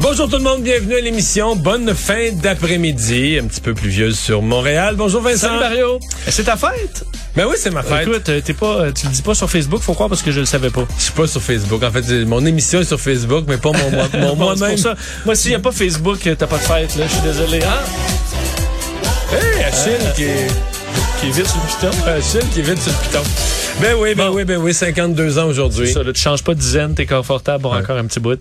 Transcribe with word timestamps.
Bonjour 0.00 0.28
tout 0.28 0.36
le 0.36 0.42
monde, 0.42 0.62
bienvenue 0.62 0.94
à 0.96 1.00
l'émission. 1.00 1.54
Bonne 1.56 1.94
fin 1.94 2.30
d'après-midi, 2.32 3.38
un 3.42 3.46
petit 3.46 3.60
peu 3.60 3.74
pluvieuse 3.74 4.18
sur 4.18 4.40
Montréal. 4.40 4.94
Bonjour 4.96 5.20
Vincent. 5.20 5.48
Salut 5.48 5.60
Mario. 5.60 6.00
C'est 6.28 6.44
ta 6.44 6.56
fête? 6.56 7.04
Ben 7.36 7.46
oui, 7.46 7.54
c'est 7.58 7.70
ma 7.70 7.82
fête. 7.82 8.08
Écoute, 8.08 8.28
euh, 8.28 8.40
t'es 8.44 8.54
pas, 8.54 8.66
euh, 8.80 8.92
tu 8.92 9.06
le 9.06 9.12
dis 9.12 9.22
pas 9.22 9.34
sur 9.34 9.48
Facebook, 9.50 9.80
faut 9.82 9.92
croire 9.94 10.08
parce 10.08 10.22
que 10.22 10.30
je 10.32 10.40
le 10.40 10.46
savais 10.46 10.70
pas. 10.70 10.86
Je 10.98 11.02
suis 11.04 11.12
pas 11.12 11.26
sur 11.26 11.42
Facebook. 11.42 11.82
En 11.82 11.90
fait, 11.90 12.24
mon 12.24 12.44
émission 12.46 12.80
est 12.80 12.84
sur 12.84 13.00
Facebook, 13.00 13.44
mais 13.46 13.58
pas 13.58 13.72
mon, 13.72 13.90
mon 13.90 14.06
Bon, 14.28 14.36
moi-même. 14.36 14.70
pour 14.70 14.78
ça. 14.78 14.94
Moi, 15.26 15.34
s'il 15.34 15.52
y 15.52 15.54
a 15.54 15.58
pas 15.60 15.70
Facebook, 15.72 16.26
euh, 16.26 16.34
t'as 16.36 16.46
pas 16.46 16.56
de 16.58 16.62
fête, 16.62 16.96
là. 16.96 17.04
Je 17.06 17.12
suis 17.12 17.22
désolé. 17.22 17.60
Hein? 17.62 19.34
Hey, 19.34 19.64
Achille 19.64 20.06
qui 20.16 20.24
est... 20.24 20.46
Qui 21.20 21.26
est 21.28 21.30
vite 21.32 21.46
sur 21.46 21.58
le 21.58 21.66
piton. 21.90 22.06
Achille 22.08 22.48
qui 22.52 22.60
est 22.60 22.62
vite 22.62 22.80
sur 22.82 22.92
le 22.92 23.06
piton. 23.06 23.22
Ben 23.82 23.94
oui, 23.98 24.14
ben 24.14 24.28
Bon. 24.30 24.36
oui, 24.36 24.44
ben 24.44 24.56
oui, 24.56 24.72
52 24.74 25.38
ans 25.38 25.46
aujourd'hui. 25.46 25.92
Ça, 25.92 26.02
là, 26.02 26.12
tu 26.12 26.20
changes 26.20 26.42
pas 26.42 26.54
de 26.54 26.58
dizaine, 26.58 26.94
t'es 26.94 27.06
confortable 27.06 27.62
pour 27.62 27.74
encore 27.74 27.96
un 27.98 28.06
petit 28.06 28.20
bout. 28.20 28.40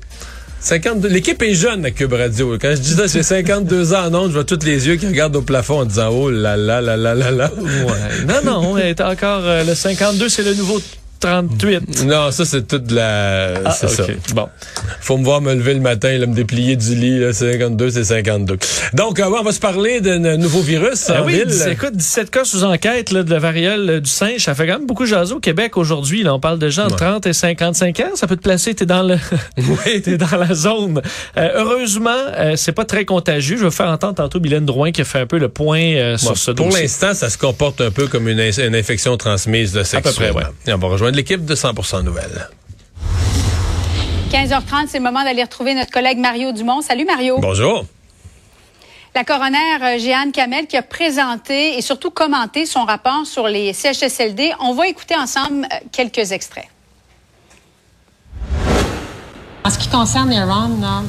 52. 0.61 1.07
L'équipe 1.07 1.41
est 1.41 1.53
jeune 1.53 1.85
à 1.85 1.91
Cube 1.91 2.13
Radio. 2.13 2.57
Quand 2.59 2.71
je 2.71 2.81
dis 2.81 2.93
ça, 2.93 3.07
j'ai 3.07 3.23
52 3.23 3.93
ans 3.93 4.13
en 4.13 4.27
je 4.27 4.33
vois 4.33 4.43
tous 4.43 4.65
les 4.65 4.87
yeux 4.87 4.97
qui 4.97 5.07
regardent 5.07 5.37
au 5.37 5.41
plafond 5.41 5.79
en 5.79 5.85
disant 5.85 6.09
oh 6.09 6.29
là 6.29 6.57
là 6.57 6.81
là 6.81 6.97
là 6.97 7.15
là 7.15 7.31
là. 7.31 7.51
Ouais. 7.57 8.25
non, 8.27 8.41
non, 8.43 8.77
elle 8.77 8.87
est 8.87 9.01
encore, 9.01 9.41
euh, 9.43 9.63
le 9.63 9.73
52, 9.73 10.27
c'est 10.27 10.43
le 10.43 10.53
nouveau 10.55 10.81
38. 11.19 12.05
Non, 12.05 12.31
ça 12.31 12.45
c'est 12.45 12.67
toute 12.67 12.91
la. 12.91 13.53
Ah, 13.65 13.71
c'est 13.71 13.87
ça. 13.89 14.03
ok. 14.03 14.11
Bon. 14.33 14.47
Faut 15.01 15.17
me 15.17 15.23
voir 15.23 15.41
me 15.41 15.53
lever 15.53 15.73
le 15.73 15.79
matin, 15.81 16.17
là, 16.17 16.25
me 16.25 16.33
déplier 16.35 16.75
du 16.75 16.95
lit. 16.95 17.19
Là, 17.19 17.33
52, 17.33 17.89
c'est 17.91 18.03
52. 18.03 18.57
Donc, 18.93 19.19
euh, 19.19 19.25
on 19.27 19.43
va 19.43 19.51
se 19.51 19.59
parler 19.59 20.01
d'un 20.01 20.37
nouveau 20.37 20.61
virus 20.61 21.09
en 21.09 21.25
oui, 21.25 21.33
ville. 21.35 21.67
écoute, 21.71 21.95
17 21.95 22.29
cas 22.31 22.43
sous 22.45 22.63
enquête 22.63 23.11
là, 23.11 23.23
de 23.23 23.29
la 23.31 23.39
variole 23.39 23.89
euh, 23.89 23.99
du 23.99 24.09
singe. 24.09 24.41
Ça 24.41 24.55
fait 24.55 24.67
quand 24.67 24.79
même 24.79 24.87
beaucoup 24.87 25.05
jaser 25.05 25.33
au 25.33 25.39
Québec 25.39 25.77
aujourd'hui. 25.77 26.27
On 26.27 26.39
parle 26.39 26.59
de 26.59 26.69
gens 26.69 26.87
de 26.87 26.91
Ouais. 26.93 26.97
30 26.97 27.27
et 27.27 27.33
55 27.33 27.99
ans. 28.01 28.03
Ça 28.15 28.27
peut 28.27 28.35
te 28.35 28.41
placer, 28.41 28.73
t'es 28.73 28.85
dans 28.85 29.03
le, 29.03 29.17
Oui. 29.57 30.01
t'es 30.01 30.17
dans 30.17 30.37
la 30.37 30.53
zone. 30.53 31.01
Euh, 31.37 31.49
heureusement, 31.55 32.09
euh, 32.37 32.55
c'est 32.55 32.71
pas 32.71 32.85
très 32.85 33.05
contagieux. 33.05 33.57
Je 33.57 33.63
vais 33.65 33.71
faire 33.71 33.87
entendre 33.89 34.15
tantôt 34.15 34.39
Mylène 34.39 34.65
Drouin 34.65 34.91
qui 34.91 35.01
a 35.01 35.05
fait 35.05 35.19
un 35.19 35.25
peu 35.27 35.37
le 35.37 35.49
point 35.49 35.79
euh, 35.81 36.17
sur 36.17 36.37
ce 36.37 36.51
pour 36.51 36.67
dossier. 36.67 36.83
l'instant, 36.83 37.13
ça 37.13 37.29
se 37.29 37.37
comporte 37.37 37.81
un 37.81 37.91
peu 37.91 38.07
comme 38.07 38.27
une, 38.27 38.39
in- 38.39 38.51
une 38.67 38.75
infection 38.75 39.15
transmise 39.17 39.73
de 39.73 39.81
peu 39.83 40.11
près, 40.11 40.31
ouais. 40.31 40.43
Et 40.67 40.73
on 40.73 40.77
va 40.77 40.87
rejoindre 40.87 41.08
l'équipe 41.15 41.45
de 41.45 41.55
100% 41.55 42.03
Nouvelles. 42.03 42.49
15h30, 44.31 44.87
c'est 44.87 44.99
le 44.99 45.03
moment 45.03 45.23
d'aller 45.23 45.43
retrouver 45.43 45.73
notre 45.73 45.91
collègue 45.91 46.19
Mario 46.19 46.51
Dumont. 46.51 46.81
Salut 46.81 47.05
Mario. 47.05 47.39
Bonjour. 47.39 47.85
La 49.15 49.23
coroner 49.23 49.57
euh, 49.81 49.97
Jeanne 49.97 50.31
Kamel 50.31 50.67
qui 50.67 50.77
a 50.77 50.83
présenté 50.83 51.77
et 51.77 51.81
surtout 51.81 52.11
commenté 52.11 52.67
son 52.67 52.85
rapport 52.85 53.25
sur 53.25 53.47
les 53.47 53.73
CHSLD. 53.73 54.53
On 54.59 54.73
va 54.73 54.87
écouter 54.87 55.15
ensemble 55.15 55.65
euh, 55.65 55.77
quelques 55.91 56.31
extraits. 56.31 56.67
En 59.65 59.69
ce 59.71 59.79
qui 59.79 59.89
concerne 59.89 60.31
Iran, 60.31 60.69
là, 60.79 61.01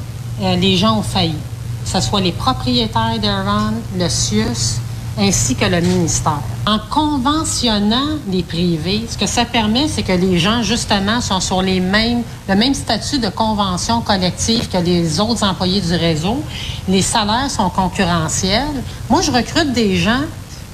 euh, 0.43 0.57
les 0.57 0.77
gens 0.77 0.99
ont 0.99 1.03
failli. 1.03 1.37
Que 1.85 1.91
ce 1.91 2.01
soit 2.01 2.21
les 2.21 2.33
propriétaires 2.33 3.19
d'Iran, 3.19 3.75
le 3.97 4.09
CIUS, 4.09 4.81
ainsi 5.21 5.55
que 5.55 5.67
le 5.67 5.81
ministère. 5.81 6.41
En 6.67 6.79
conventionnant 6.79 8.19
les 8.29 8.43
privés, 8.43 9.07
ce 9.09 9.19
que 9.19 9.27
ça 9.27 9.45
permet, 9.45 9.87
c'est 9.87 10.03
que 10.03 10.13
les 10.13 10.39
gens, 10.39 10.63
justement, 10.63 11.21
sont 11.21 11.41
sur 11.41 11.61
les 11.61 11.79
mêmes, 11.79 12.23
le 12.49 12.55
même 12.55 12.75
statut 12.75 13.19
de 13.19 13.29
convention 13.29 14.01
collective 14.01 14.69
que 14.69 14.79
les 14.79 15.21
autres 15.21 15.45
employés 15.45 15.83
du 15.83 15.95
réseau. 15.95 16.43
Les 16.89 17.03
salaires 17.03 17.51
sont 17.51 17.69
concurrentiels. 17.69 18.83
Moi, 19.11 19.21
je 19.21 19.31
recrute 19.31 19.73
des 19.73 19.97
gens 19.97 20.23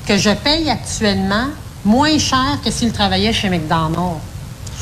que 0.07 0.17
je 0.17 0.31
paye 0.31 0.71
actuellement 0.71 1.49
moins 1.85 2.17
cher 2.19 2.59
que 2.65 2.71
s'ils 2.71 2.93
travaillaient 2.93 3.33
chez 3.33 3.51
McDonald's. 3.51 4.21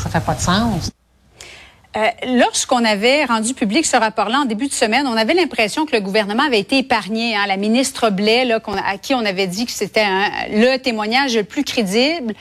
Ça 0.03 0.11
fait 0.11 0.21
pas 0.21 0.35
de 0.35 0.41
sens. 0.41 0.91
Euh, 1.97 2.09
Lorsqu'on 2.27 2.84
avait 2.84 3.25
rendu 3.25 3.55
public 3.55 3.87
ce 3.87 3.97
rapport-là 3.97 4.41
en 4.41 4.44
début 4.47 4.66
de 4.66 4.72
semaine, 4.72 5.06
on 5.06 5.16
avait 5.16 5.34
l'impression 5.34 5.87
que 5.87 5.94
le 5.94 6.00
gouvernement 6.00 6.43
avait 6.43 6.59
été 6.59 6.78
épargné. 6.78 7.37
Hein, 7.37 7.47
la 7.47 7.56
ministre 7.56 8.10
Blais, 8.10 8.44
là, 8.44 8.60
à 8.84 8.99
qui 8.99 9.15
on 9.15 9.25
avait 9.25 9.47
dit 9.47 9.65
que 9.66 9.72
c'était 9.72 10.06
le 10.50 10.77
témoignage 10.78 11.37
le 11.37 11.44
plus 11.44 11.62
crédible. 11.62 12.34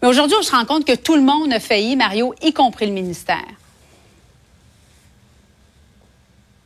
Mais 0.00 0.08
aujourd'hui, 0.08 0.36
on 0.38 0.42
se 0.42 0.52
rend 0.52 0.64
compte 0.64 0.84
que 0.84 0.94
tout 0.94 1.16
le 1.16 1.22
monde 1.22 1.52
a 1.52 1.60
failli, 1.60 1.96
Mario, 1.96 2.34
y 2.40 2.52
compris 2.52 2.86
le 2.86 2.92
ministère. 2.92 3.44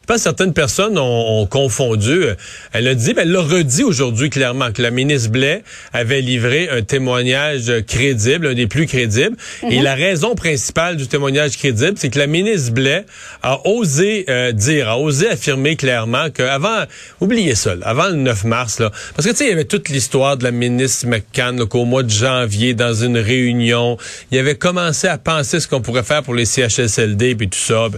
Je 0.04 0.06
pense 0.06 0.16
que 0.18 0.22
certaines 0.24 0.52
personnes 0.52 0.98
ont, 0.98 1.40
ont 1.40 1.46
confondu. 1.46 2.10
Euh, 2.10 2.34
Elle 2.74 2.88
a 2.88 2.94
dit, 2.94 3.14
ben, 3.14 3.22
elle 3.22 3.32
l'a 3.32 3.40
redit 3.40 3.84
aujourd'hui 3.84 4.28
clairement 4.28 4.70
que 4.70 4.82
la 4.82 4.90
ministre 4.90 5.30
Blais 5.30 5.64
avait 5.94 6.20
livré 6.20 6.68
un 6.68 6.82
témoignage 6.82 7.72
crédible, 7.88 8.48
un 8.48 8.52
des 8.52 8.66
plus 8.66 8.84
crédibles. 8.86 9.34
Et 9.70 9.80
la 9.80 9.94
raison 9.94 10.34
principale 10.34 10.98
du 10.98 11.06
témoignage 11.06 11.56
crédible, 11.56 11.94
c'est 11.96 12.10
que 12.10 12.18
la 12.18 12.26
ministre 12.26 12.74
Blais 12.74 13.06
a 13.42 13.66
osé 13.66 14.26
euh, 14.28 14.52
dire, 14.52 14.90
a 14.90 14.98
osé 14.98 15.26
affirmer 15.30 15.76
clairement 15.76 16.28
qu'avant, 16.28 16.84
oubliez 17.22 17.54
ça, 17.54 17.74
là, 17.74 17.86
avant 17.86 18.08
le 18.08 18.16
9 18.16 18.44
mars, 18.44 18.80
là, 18.80 18.90
parce 19.16 19.26
que 19.26 19.32
tu 19.32 19.38
sais, 19.38 19.44
il 19.46 19.50
y 19.50 19.52
avait 19.54 19.64
toute 19.64 19.88
l'histoire 19.88 20.36
de 20.36 20.44
la 20.44 20.50
ministre 20.50 21.06
McCann 21.06 21.64
qu'au 21.64 21.86
mois 21.86 22.02
de 22.02 22.10
janvier, 22.10 22.74
dans 22.74 22.92
une 22.92 23.16
réunion, 23.16 23.96
il 24.30 24.38
avait 24.38 24.56
commencé 24.56 25.08
à 25.08 25.16
penser 25.16 25.60
ce 25.60 25.66
qu'on 25.66 25.80
pourrait 25.80 26.02
faire 26.02 26.22
pour 26.22 26.34
les 26.34 26.44
CHSLD 26.44 27.36
puis 27.36 27.48
tout 27.48 27.58
ça. 27.58 27.88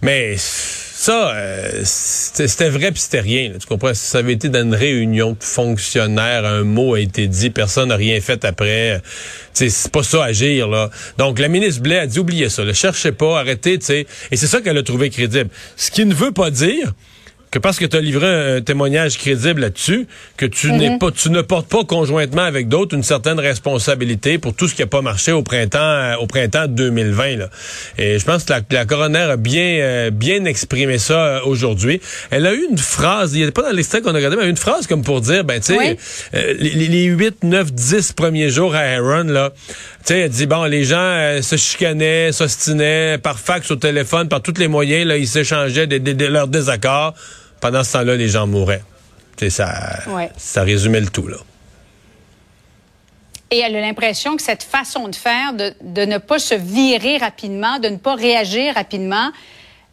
Mais 0.00 0.36
ça, 1.04 1.34
euh, 1.34 1.82
c'était 1.84 2.70
vrai 2.70 2.90
puis 2.90 3.00
c'était 3.02 3.20
rien. 3.20 3.50
là. 3.50 3.58
tu 3.60 3.66
comprends? 3.66 3.92
Ça 3.92 4.18
avait 4.18 4.32
été 4.32 4.48
dans 4.48 4.62
une 4.62 4.74
réunion 4.74 5.32
de 5.32 5.44
fonctionnaires, 5.44 6.46
un 6.46 6.62
mot 6.62 6.94
a 6.94 7.00
été 7.00 7.26
dit, 7.26 7.50
personne 7.50 7.90
n'a 7.90 7.96
rien 7.96 8.18
fait 8.22 8.42
après. 8.46 8.92
euh, 8.92 8.98
C'est 9.52 9.92
pas 9.92 10.02
ça 10.02 10.24
agir, 10.24 10.66
là. 10.66 10.88
Donc, 11.18 11.38
la 11.40 11.48
ministre 11.48 11.82
Blais 11.82 11.98
a 11.98 12.06
dit, 12.06 12.18
oubliez 12.18 12.48
ça, 12.48 12.64
ne 12.64 12.72
cherchez 12.72 13.12
pas, 13.12 13.38
arrêtez, 13.40 13.78
tu 13.78 13.84
sais. 13.84 14.06
Et 14.30 14.36
c'est 14.38 14.46
ça 14.46 14.62
qu'elle 14.62 14.78
a 14.78 14.82
trouvé 14.82 15.10
crédible. 15.10 15.50
Ce 15.76 15.90
qui 15.90 16.06
ne 16.06 16.14
veut 16.14 16.32
pas 16.32 16.50
dire 16.50 16.94
que 17.54 17.58
parce 17.60 17.78
que 17.78 17.84
tu 17.84 17.96
as 17.96 18.00
livré 18.00 18.56
un, 18.56 18.60
témoignage 18.60 19.16
crédible 19.16 19.60
là-dessus, 19.60 20.06
que 20.36 20.44
tu 20.46 20.72
n'es 20.72 20.98
pas, 20.98 21.10
tu 21.12 21.30
ne 21.30 21.40
portes 21.40 21.68
pas 21.68 21.84
conjointement 21.84 22.42
avec 22.42 22.68
d'autres 22.68 22.96
une 22.96 23.02
certaine 23.04 23.38
responsabilité 23.38 24.38
pour 24.38 24.54
tout 24.54 24.66
ce 24.66 24.74
qui 24.74 24.82
n'a 24.82 24.88
pas 24.88 25.02
marché 25.02 25.30
au 25.32 25.42
printemps, 25.42 25.78
euh, 25.78 26.16
au 26.16 26.26
printemps 26.26 26.66
2020. 26.68 27.36
Là. 27.36 27.50
Et 27.96 28.18
je 28.18 28.24
pense 28.24 28.42
que 28.44 28.52
la, 28.54 28.60
la 28.70 28.84
coroner 28.84 29.18
a 29.20 29.36
bien, 29.36 29.62
euh, 29.80 30.10
bien 30.10 30.44
exprimé 30.46 30.98
ça 30.98 31.14
euh, 31.26 31.40
aujourd'hui. 31.44 32.00
Elle 32.30 32.44
a 32.46 32.52
eu 32.54 32.66
une 32.70 32.76
phrase, 32.78 33.34
il 33.34 33.42
n'y 33.42 33.48
a 33.48 33.52
pas 33.52 33.62
dans 33.62 33.70
l'extrait 33.76 34.02
qu'on 34.02 34.10
a 34.10 34.14
regardé, 34.14 34.36
mais 34.36 34.42
elle 34.42 34.46
a 34.46 34.48
eu 34.48 34.52
une 34.52 34.56
phrase 34.56 34.86
comme 34.88 35.02
pour 35.04 35.20
dire, 35.20 35.44
ben 35.44 35.60
tu 35.60 35.72
sais, 35.74 35.78
Oui. 35.78 35.96
euh, 36.34 36.54
les, 36.58 36.70
les- 36.70 36.88
les 36.88 37.04
8, 37.04 37.44
9, 37.44 37.72
10 37.72 38.12
premiers 38.12 38.50
jours 38.50 38.74
à 38.74 38.80
Aaron, 38.80 39.24
là, 39.24 39.52
tu 39.68 39.74
sais, 40.06 40.18
elle 40.20 40.30
dit, 40.30 40.46
bon, 40.46 40.64
les 40.64 40.82
gens 40.84 41.38
se 41.40 41.56
chicanaient, 41.56 42.32
s'ostinaient 42.32 43.18
par 43.18 43.38
fax 43.38 43.70
au 43.70 43.76
téléphone, 43.76 44.28
par 44.28 44.42
tous 44.42 44.58
les 44.58 44.68
moyens, 44.68 45.06
là, 45.06 45.16
ils 45.16 45.28
s'échangeaient 45.28 45.86
des- 45.86 46.00
des- 46.00 46.14
de 46.14 46.26
leurs 46.26 46.48
désaccords. 46.48 47.14
Pendant 47.64 47.82
ce 47.82 47.92
temps-là, 47.94 48.14
les 48.16 48.28
gens 48.28 48.46
mouraient. 48.46 48.82
Ça, 49.48 49.72
Ouais. 50.06 50.28
ça 50.36 50.64
résumait 50.64 51.00
le 51.00 51.08
tout, 51.08 51.26
là. 51.26 51.38
Et 53.50 53.58
elle 53.60 53.74
a 53.74 53.80
l'impression 53.80 54.36
que 54.36 54.42
cette 54.42 54.62
façon 54.62 55.08
de 55.08 55.16
faire, 55.16 55.54
de, 55.54 55.72
de 55.82 56.02
ne 56.04 56.18
pas 56.18 56.38
se 56.38 56.54
virer 56.54 57.16
rapidement, 57.16 57.78
de 57.78 57.88
ne 57.88 57.96
pas 57.96 58.16
réagir 58.16 58.74
rapidement, 58.74 59.30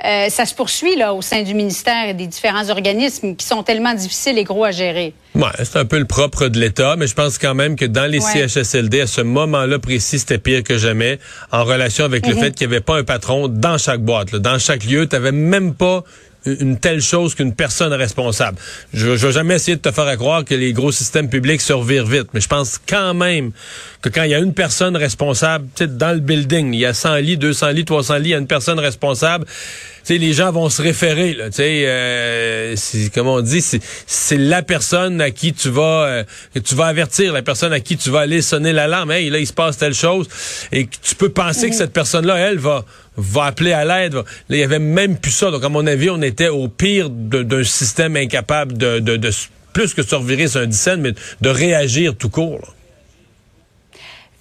euh, 0.03 0.27
ça 0.27 0.45
se 0.45 0.53
poursuit 0.53 0.97
là 0.97 1.13
au 1.13 1.21
sein 1.21 1.43
du 1.43 1.53
ministère 1.53 2.09
et 2.09 2.13
des 2.13 2.27
différents 2.27 2.69
organismes 2.69 3.37
qui 3.37 3.45
sont 3.45 3.63
tellement 3.63 3.93
difficiles 3.93 4.37
et 4.37 4.43
gros 4.43 4.65
à 4.65 4.71
gérer. 4.71 5.13
Ouais, 5.35 5.43
c'est 5.63 5.77
un 5.77 5.85
peu 5.85 5.97
le 5.99 6.05
propre 6.05 6.49
de 6.49 6.59
l'État, 6.59 6.97
mais 6.97 7.07
je 7.07 7.13
pense 7.15 7.37
quand 7.37 7.55
même 7.55 7.77
que 7.77 7.85
dans 7.85 8.05
les 8.11 8.19
Ouais. 8.19 8.47
CHSLD, 8.49 8.99
à 8.99 9.07
ce 9.07 9.21
moment-là 9.21 9.79
précis, 9.79 10.19
c'était 10.19 10.39
pire 10.39 10.63
que 10.63 10.77
jamais, 10.77 11.19
en 11.53 11.63
relation 11.63 12.03
avec 12.03 12.27
le 12.27 12.33
Mhm. 12.35 12.41
fait 12.41 12.51
qu'il 12.53 12.67
n'y 12.67 12.73
avait 12.73 12.83
pas 12.83 12.97
un 12.97 13.05
patron 13.05 13.47
dans 13.47 13.77
chaque 13.77 14.01
boîte, 14.01 14.33
là. 14.33 14.39
dans 14.39 14.59
chaque 14.59 14.83
lieu. 14.83 15.07
Tu 15.07 15.15
n'avais 15.15 15.31
même 15.31 15.73
pas 15.73 16.03
une 16.45 16.77
telle 16.77 17.01
chose 17.01 17.35
qu'une 17.35 17.53
personne 17.53 17.93
responsable. 17.93 18.57
Je 18.93 19.09
ne 19.09 19.15
vais 19.15 19.31
jamais 19.31 19.55
essayer 19.55 19.77
de 19.77 19.81
te 19.81 19.91
faire 19.91 20.15
croire 20.17 20.43
que 20.43 20.55
les 20.55 20.73
gros 20.73 20.91
systèmes 20.91 21.29
publics 21.29 21.61
survivent 21.61 22.09
vite, 22.09 22.29
mais 22.33 22.41
je 22.41 22.47
pense 22.47 22.79
quand 22.79 23.13
même 23.13 23.51
que 24.01 24.09
quand 24.09 24.23
il 24.23 24.31
y 24.31 24.35
a 24.35 24.39
une 24.39 24.53
personne 24.53 24.97
responsable, 24.97 25.67
dans 25.79 26.13
le 26.13 26.19
building, 26.19 26.73
il 26.73 26.79
y 26.79 26.85
a 26.85 26.93
100 26.93 27.15
lits, 27.17 27.37
200 27.37 27.69
lits, 27.69 27.85
300 27.85 28.15
lits, 28.15 28.29
il 28.29 28.31
y 28.31 28.35
a 28.35 28.39
une 28.39 28.47
personne 28.47 28.79
responsable, 28.79 29.45
sais, 30.03 30.17
les 30.17 30.33
gens 30.33 30.51
vont 30.51 30.69
se 30.69 30.81
référer, 30.81 31.33
là, 31.33 31.49
tu 31.49 31.57
sais, 31.57 31.83
euh, 31.85 32.75
c'est- 32.75 33.13
comme 33.13 33.27
on 33.27 33.41
dit, 33.41 33.61
c'est 34.07 34.37
la 34.37 34.61
personne 34.61 35.21
à 35.21 35.31
qui 35.31 35.53
tu 35.53 35.69
vas, 35.69 36.05
euh, 36.05 36.23
que 36.53 36.59
tu 36.59 36.75
vas 36.75 36.85
avertir, 36.87 37.33
la 37.33 37.41
personne 37.41 37.73
à 37.73 37.79
qui 37.79 37.97
tu 37.97 38.09
vas 38.09 38.21
aller 38.21 38.41
sonner 38.41 38.73
l'alarme, 38.73 39.11
hey, 39.11 39.29
là, 39.29 39.39
il 39.39 39.47
se 39.47 39.53
passe 39.53 39.77
telle 39.77 39.93
chose, 39.93 40.27
et 40.71 40.85
que 40.85 40.95
tu 41.01 41.15
peux 41.15 41.29
penser 41.29 41.69
que 41.69 41.75
cette 41.75 41.93
personne-là, 41.93 42.37
elle, 42.37 42.57
va 42.57 42.85
va 43.17 43.43
appeler 43.45 43.73
à 43.73 43.83
l'aide. 43.83 44.13
Là, 44.13 44.23
il 44.49 44.57
y 44.57 44.63
avait 44.63 44.79
même 44.79 45.17
plus 45.17 45.31
ça. 45.31 45.51
Donc, 45.51 45.63
à 45.65 45.69
mon 45.69 45.85
avis, 45.85 46.09
on 46.09 46.21
était 46.21 46.47
au 46.47 46.69
pire 46.69 47.09
d'un 47.09 47.63
système 47.63 48.15
incapable 48.15 48.77
de, 48.77 48.99
de, 48.99 49.29
plus 49.73 49.93
que 49.93 50.01
se 50.01 50.15
revirer 50.15 50.47
sur 50.47 50.61
un 50.61 50.65
dixaine, 50.65 51.01
mais 51.01 51.11
de 51.41 51.49
réagir 51.49 52.15
tout 52.15 52.29
court. 52.29 52.59
là. 52.59 52.67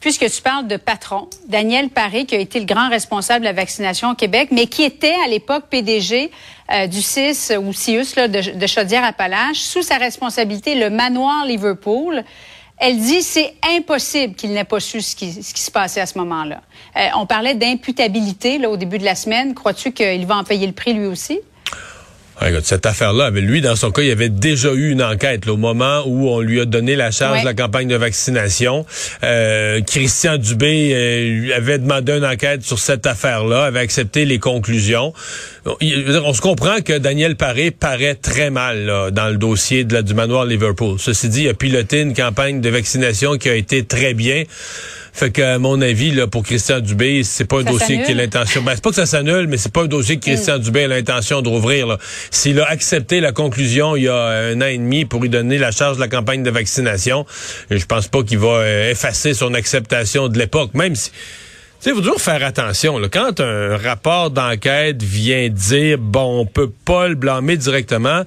Puisque 0.01 0.31
tu 0.31 0.41
parles 0.41 0.67
de 0.67 0.79
patron, 0.79 1.29
Daniel 1.47 1.91
Paré, 1.91 2.25
qui 2.25 2.35
a 2.35 2.39
été 2.39 2.59
le 2.59 2.65
grand 2.65 2.89
responsable 2.89 3.41
de 3.41 3.45
la 3.45 3.53
vaccination 3.53 4.11
au 4.11 4.15
Québec, 4.15 4.49
mais 4.51 4.67
qui 4.67 4.83
était 4.83 5.15
à 5.25 5.29
l'époque 5.29 5.65
PDG 5.69 6.31
euh, 6.73 6.87
du 6.87 7.03
CIS 7.03 7.55
ou 7.59 7.75
CIUS 7.75 8.17
là, 8.17 8.27
de, 8.27 8.67
Chaudière-Appalaches, 8.67 9.59
sous 9.59 9.83
sa 9.83 9.99
responsabilité, 9.99 10.75
le 10.75 10.89
manoir 10.89 11.45
Liverpool. 11.45 12.25
Elle 12.79 12.99
dit 12.99 13.21
c'est 13.21 13.53
impossible 13.77 14.35
qu'il 14.35 14.53
n'ait 14.53 14.65
pas 14.65 14.81
su 14.81 15.03
ce 15.03 15.15
qui, 15.15 15.43
ce 15.43 15.53
qui 15.53 15.61
se 15.61 15.71
passait 15.71 16.01
à 16.01 16.07
ce 16.07 16.17
moment-là. 16.17 16.63
Euh, 16.97 17.09
on 17.17 17.27
parlait 17.27 17.55
d'imputabilité 17.55 18.57
là, 18.57 18.71
au 18.71 18.79
début 18.79 18.97
de 18.97 19.05
la 19.05 19.15
semaine. 19.15 19.55
Crois-tu 19.55 19.93
qu'il 19.93 20.25
va 20.25 20.39
en 20.39 20.45
payer 20.45 20.67
le 20.67 20.73
prix 20.73 20.95
lui 20.95 21.05
aussi? 21.05 21.41
Écoute, 22.47 22.65
cette 22.65 22.87
affaire-là, 22.87 23.27
avec 23.27 23.45
lui, 23.45 23.61
dans 23.61 23.77
son 23.77 23.91
cas, 23.91 24.01
il 24.01 24.09
y 24.09 24.13
avait 24.13 24.31
déjà 24.31 24.73
eu 24.73 24.91
une 24.93 25.03
enquête 25.03 25.45
là, 25.45 25.53
au 25.53 25.57
moment 25.59 26.03
où 26.07 26.29
on 26.31 26.41
lui 26.41 26.59
a 26.61 26.65
donné 26.65 26.97
la 26.97 27.11
charge 27.11 27.35
Ouais. 27.37 27.41
de 27.43 27.47
la 27.47 27.53
campagne 27.55 27.87
de 27.89 27.97
vaccination. 27.97 28.87
Euh, 29.23 29.83
Christian 29.83 30.39
Dubé 30.39 30.93
euh, 30.95 31.55
avait 31.57 31.79
demandé 31.79 32.13
une 32.13 32.25
enquête 32.25 32.63
sur 32.63 32.79
cette 32.79 33.07
affaire-là, 33.07 33.65
avait 33.65 33.81
accepté 33.81 34.25
les 34.25 34.39
conclusions. 34.39 35.13
Il- 35.83 36.19
on 36.25 36.33
se 36.33 36.41
comprend 36.41 36.81
que 36.81 36.97
Daniel 36.97 37.37
Paré 37.37 37.71
paraît 37.71 38.15
très 38.15 38.49
mal 38.49 38.87
là, 38.87 39.11
dans 39.11 39.29
le 39.29 39.37
dossier 39.37 39.85
de 39.85 39.93
la, 39.93 40.03
du 40.03 40.15
manoir 40.15 40.47
Liverpool. 40.47 40.97
Ceci 40.99 41.29
dit, 41.29 41.43
il 41.43 41.49
a 41.51 41.55
piloté 41.55 42.01
une 42.01 42.15
campagne 42.15 42.63
de 42.63 42.71
vaccination 42.71 43.37
qui 43.37 43.51
a 43.51 43.55
été 43.55 43.85
très 43.85 44.15
bien. 44.15 44.45
Fait 45.13 45.31
que, 45.31 45.43
à 45.43 45.59
mon 45.59 45.81
avis, 45.81 46.13
là, 46.13 46.27
pour 46.27 46.43
Christian 46.43 46.81
Dubé, 46.81 47.23
c'est 47.25 47.45
pas 47.45 47.61
un 47.61 47.65
Ça 47.65 47.71
dossier 47.71 48.03
qui 48.03 48.13
a 48.13 48.15
l'intention. 48.15 48.63
Ben, 48.63 48.73
c'est 48.75 48.83
pas 48.83 48.91
que 48.91 48.97
ça 48.97 49.07
s'annule, 49.07 49.47
mais 49.49 49.57
c'est 49.57 49.73
pas 49.73 49.83
un 49.83 49.87
dossier 49.87 50.19
que 50.19 50.25
Christian 50.25 50.59
Dubé 50.59 50.85
a 50.85 50.89
l'intention 50.89 51.43
de 51.43 51.49
rouvrir. 51.49 51.99
S'il 52.31 52.61
a 52.61 52.67
accepté 52.67 53.21
la 53.21 53.33
conclusion 53.33 53.97
il 53.97 54.05
y 54.05 54.09
a 54.09 54.17
un 54.17 54.61
an 54.61 54.67
et 54.67 54.79
demi 54.79 55.05
pour 55.05 55.21
lui 55.21 55.29
donner 55.29 55.59
la 55.59 55.71
charge 55.71 55.97
de 55.97 56.01
la 56.01 56.09
campagne 56.09 56.43
de 56.43 56.51
vaccination, 56.51 57.27
je 57.71 57.85
pense 57.85 58.09
pas 58.09 58.23
qu'il 58.23 58.39
va 58.39 58.49
euh, 58.49 58.91
effacer 58.91 59.35
son 59.35 59.55
acceptation 59.55 60.29
de 60.29 60.39
l'époque, 60.39 60.75
même 60.75 60.95
si. 60.95 61.11
Tu 61.11 61.85
sais, 61.85 61.91
il 61.91 61.95
faut 61.95 62.03
toujours 62.03 62.21
faire 62.21 62.45
attention. 62.45 62.99
Là. 62.99 63.09
Quand 63.09 63.41
un 63.41 63.79
rapport 63.79 64.31
d'enquête 64.31 65.03
vient 65.03 65.49
dire, 65.49 65.97
bon, 65.99 66.41
on 66.41 66.47
peut 66.47 66.71
pas 66.85 67.09
le 67.09 67.15
blâmer 67.15 67.57
directement, 67.57 68.23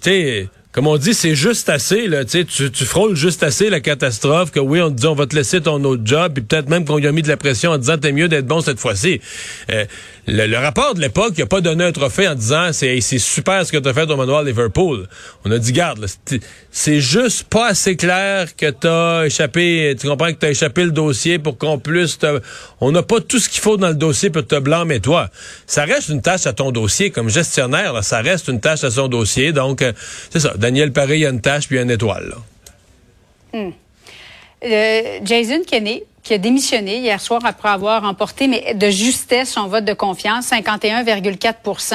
tu 0.00 0.10
sais, 0.10 0.48
comme 0.74 0.88
on 0.88 0.96
dit, 0.96 1.14
c'est 1.14 1.36
juste 1.36 1.68
assez. 1.68 2.08
Là, 2.08 2.24
tu, 2.24 2.44
tu, 2.44 2.84
frôles 2.84 3.14
juste 3.14 3.44
assez 3.44 3.70
la 3.70 3.78
catastrophe 3.78 4.50
que 4.50 4.58
oui, 4.58 4.82
on 4.82 4.90
te 4.90 4.96
dit, 4.96 5.06
on 5.06 5.14
va 5.14 5.26
te 5.26 5.36
laisser 5.36 5.60
ton 5.60 5.82
autre 5.84 6.02
job, 6.04 6.32
puis 6.34 6.42
peut-être 6.42 6.68
même 6.68 6.84
qu'on 6.84 6.96
lui 6.96 7.06
a 7.06 7.12
mis 7.12 7.22
de 7.22 7.28
la 7.28 7.36
pression 7.36 7.70
en 7.70 7.78
disant, 7.78 7.96
t'es 7.96 8.10
mieux 8.10 8.26
d'être 8.26 8.48
bon 8.48 8.60
cette 8.60 8.80
fois-ci. 8.80 9.20
Euh, 9.70 9.84
le, 10.26 10.56
rapport 10.56 10.94
de 10.94 11.00
l'époque, 11.00 11.34
il 11.36 11.42
a 11.42 11.46
pas 11.46 11.60
donné 11.60 11.84
un 11.84 11.92
trophée 11.92 12.26
en 12.26 12.34
disant, 12.34 12.72
c'est 12.72 13.00
c'est 13.00 13.18
super 13.18 13.66
ce 13.66 13.72
que 13.72 13.76
tu 13.78 13.88
as 13.88 13.92
fait 13.92 14.10
au 14.10 14.16
manoir 14.16 14.42
Liverpool. 14.42 15.06
On 15.44 15.50
a 15.50 15.58
dit, 15.58 15.72
garde, 15.72 16.06
c'est- 16.70 17.00
juste 17.00 17.44
pas 17.44 17.68
assez 17.68 17.96
clair 17.96 18.56
que 18.56 18.70
t'as 18.70 19.24
échappé, 19.26 19.94
tu 20.00 20.08
comprends 20.08 20.28
que 20.28 20.38
t'as 20.38 20.50
échappé 20.50 20.84
le 20.84 20.90
dossier 20.92 21.38
pour 21.38 21.58
qu'on 21.58 21.78
puisse. 21.78 22.18
On 22.80 22.92
n'a 22.92 23.02
pas 23.02 23.20
tout 23.20 23.38
ce 23.38 23.48
qu'il 23.48 23.60
faut 23.60 23.76
dans 23.76 23.88
le 23.88 23.94
dossier 23.94 24.30
pour 24.30 24.46
te 24.46 24.58
blâmer 24.58 25.00
toi. 25.00 25.28
Ça 25.66 25.84
reste 25.84 26.08
une 26.08 26.22
tâche 26.22 26.46
à 26.46 26.52
ton 26.52 26.70
dossier 26.72 27.10
comme 27.10 27.28
gestionnaire, 27.28 28.02
ça 28.02 28.20
reste 28.20 28.48
une 28.48 28.60
tâche 28.60 28.84
à 28.84 28.90
son 28.90 29.08
dossier. 29.08 29.52
Donc, 29.52 29.82
euh, 29.82 29.92
c'est 30.30 30.40
ça. 30.40 30.54
Daniel 30.56 30.92
Paré, 30.92 31.16
il 31.16 31.20
y 31.20 31.26
a 31.26 31.30
une 31.30 31.40
tâche 31.40 31.68
puis 31.68 31.78
une 31.78 31.90
étoile. 31.90 32.32
là. 33.52 33.70
Euh, 34.64 35.18
Jason 35.24 35.62
Kenney, 35.66 36.04
qui 36.24 36.34
a 36.34 36.38
démissionné 36.38 36.98
hier 36.98 37.20
soir 37.20 37.40
après 37.44 37.68
avoir 37.68 38.02
remporté 38.02 38.48
mais 38.48 38.74
de 38.74 38.90
justesse 38.90 39.52
son 39.52 39.68
vote 39.68 39.84
de 39.84 39.92
confiance, 39.92 40.50
51,4% 40.50 41.94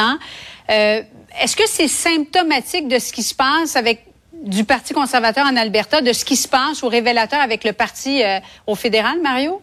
euh, 0.69 1.01
Est-ce 1.41 1.55
que 1.55 1.63
c'est 1.67 1.87
symptomatique 1.87 2.87
de 2.87 2.99
ce 2.99 3.11
qui 3.11 3.23
se 3.23 3.35
passe 3.35 3.75
avec 3.75 4.05
du 4.43 4.63
Parti 4.63 4.93
conservateur 4.93 5.45
en 5.45 5.57
Alberta, 5.57 6.01
de 6.01 6.13
ce 6.13 6.23
qui 6.23 6.37
se 6.37 6.47
passe 6.47 6.83
ou 6.83 6.87
révélateur 6.87 7.41
avec 7.41 7.65
le 7.65 7.73
parti 7.73 8.23
euh, 8.23 8.39
au 8.67 8.75
fédéral, 8.75 9.17
Mario? 9.21 9.61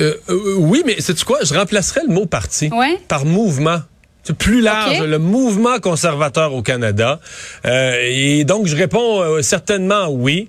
Euh, 0.00 0.14
euh, 0.28 0.54
oui, 0.58 0.82
mais 0.84 0.96
c'est 1.00 1.20
quoi? 1.24 1.38
Je 1.42 1.54
remplacerais 1.54 2.02
le 2.06 2.12
mot 2.12 2.26
parti 2.26 2.68
Ouais. 2.72 2.98
par 3.08 3.24
mouvement. 3.24 3.78
C'est 4.22 4.36
plus 4.36 4.60
large, 4.60 5.00
le 5.00 5.20
mouvement 5.20 5.78
conservateur 5.78 6.52
au 6.52 6.60
Canada. 6.60 7.20
Euh, 7.64 7.96
et 8.02 8.44
donc, 8.44 8.66
je 8.66 8.74
réponds 8.74 9.20
euh, 9.22 9.40
certainement 9.40 10.08
oui. 10.08 10.48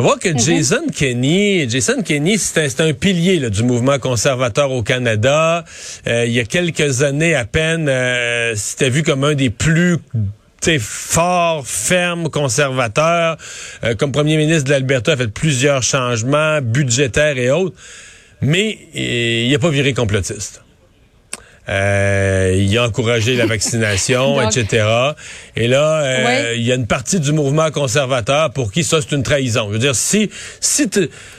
On 0.00 0.02
voit 0.02 0.16
que 0.16 0.34
Jason 0.34 0.86
Kenney, 0.96 1.68
Jason 1.68 2.02
Kenney, 2.02 2.38
c'est 2.38 2.80
un, 2.80 2.94
pilier 2.94 3.38
là, 3.38 3.50
du 3.50 3.62
mouvement 3.62 3.98
conservateur 3.98 4.70
au 4.70 4.82
Canada. 4.82 5.62
Euh, 6.06 6.24
il 6.24 6.32
y 6.32 6.40
a 6.40 6.44
quelques 6.44 7.02
années 7.02 7.34
à 7.34 7.44
peine, 7.44 7.86
euh, 7.86 8.54
c'était 8.56 8.88
vu 8.88 9.02
comme 9.02 9.24
un 9.24 9.34
des 9.34 9.50
plus 9.50 9.98
forts, 10.78 11.66
fermes 11.66 12.30
conservateurs. 12.30 13.36
Euh, 13.84 13.94
comme 13.94 14.10
premier 14.10 14.38
ministre 14.38 14.64
de 14.64 14.70
l'Alberta, 14.70 15.12
a 15.12 15.16
fait 15.18 15.28
plusieurs 15.28 15.82
changements 15.82 16.62
budgétaires 16.62 17.36
et 17.36 17.50
autres. 17.50 17.76
Mais 18.40 18.78
euh, 18.96 19.44
il 19.44 19.52
n'a 19.52 19.58
pas 19.58 19.68
viré 19.68 19.92
complotiste. 19.92 20.62
Euh, 21.70 22.52
il 22.58 22.76
a 22.78 22.84
encouragé 22.84 23.36
la 23.36 23.46
vaccination, 23.46 24.36
Donc- 24.42 24.56
etc. 24.56 24.84
Et 25.56 25.68
là, 25.68 26.02
euh, 26.02 26.24
Ouais. 26.24 26.58
il 26.58 26.62
y 26.66 26.72
a 26.72 26.74
une 26.74 26.86
partie 26.88 27.20
du 27.20 27.32
mouvement 27.32 27.70
conservateur 27.70 28.50
pour 28.52 28.72
qui 28.72 28.82
ça, 28.82 28.98
c'est 29.00 29.14
une 29.14 29.22
trahison. 29.22 29.66
Je 29.68 29.72
veux 29.74 29.78
dire, 29.78 29.94
si, 29.94 30.30
si 30.60 30.88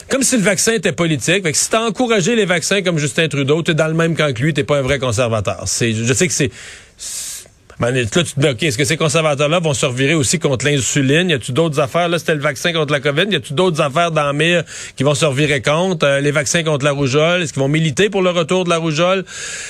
comme 0.10 0.24
si 0.24 0.38
le 0.38 0.44
vaccin 0.44 0.74
était 0.74 0.94
politique, 0.94 1.44
fait 1.44 1.51
que 1.51 1.58
si 1.58 1.70
t'as 1.70 1.82
encouragé 1.86 2.36
les 2.36 2.46
vaccins 2.46 2.82
comme 2.82 2.98
Justin 2.98 3.27
Trudeau, 3.27 3.62
t'es 3.62 3.74
dans 3.74 3.88
le 3.88 3.94
même 3.94 4.15
camp 4.15 4.34
que 4.34 4.41
lui, 4.41 4.53
t'es 4.53 4.63
pas 4.63 4.77
un 4.77 4.82
vrai 4.82 5.00
conservateur. 5.00 5.63
C'est, 5.65 5.94
je 5.94 6.13
sais 6.13 6.27
que 6.27 6.34
c'est, 6.34 6.50
là, 7.90 8.04
tu 8.04 8.24
te 8.24 8.40
dis, 8.40 8.48
OK, 8.48 8.64
est-ce 8.64 8.78
que 8.78 8.84
ces 8.84 8.98
conservateurs-là 8.98 9.60
vont 9.60 9.74
se 9.74 9.86
revirer 9.86 10.14
aussi 10.14 10.40
contre 10.40 10.66
l'insuline? 10.66 11.30
Y 11.30 11.34
a-tu 11.34 11.52
d'autres 11.52 11.80
affaires? 11.80 12.10
Là, 12.10 12.20
c'était 12.20 12.36
le 12.36 12.42
vaccin 12.42 12.74
contre 12.74 12.92
la 12.92 13.00
COVID. 13.00 13.26
Y 13.32 13.36
a-tu 13.36 13.54
d'autres 13.54 13.82
affaires 13.82 14.12
dans 14.12 14.32
mire 14.34 14.64
qui 14.96 15.04
vont 15.04 15.16
se 15.16 15.26
revirer 15.26 15.62
contre? 15.62 16.06
Euh, 16.06 16.20
les 16.20 16.32
vaccins 16.32 16.64
contre 16.64 16.86
la 16.86 16.92
rougeole? 16.92 17.42
Est-ce 17.42 17.54
qu'ils 17.54 17.62
vont 17.62 17.68
militer 17.68 18.10
pour 18.10 18.22
le 18.22 18.30
retour 18.30 18.66
de 18.66 18.70
la 18.70 18.78
rougeole? 18.78 19.26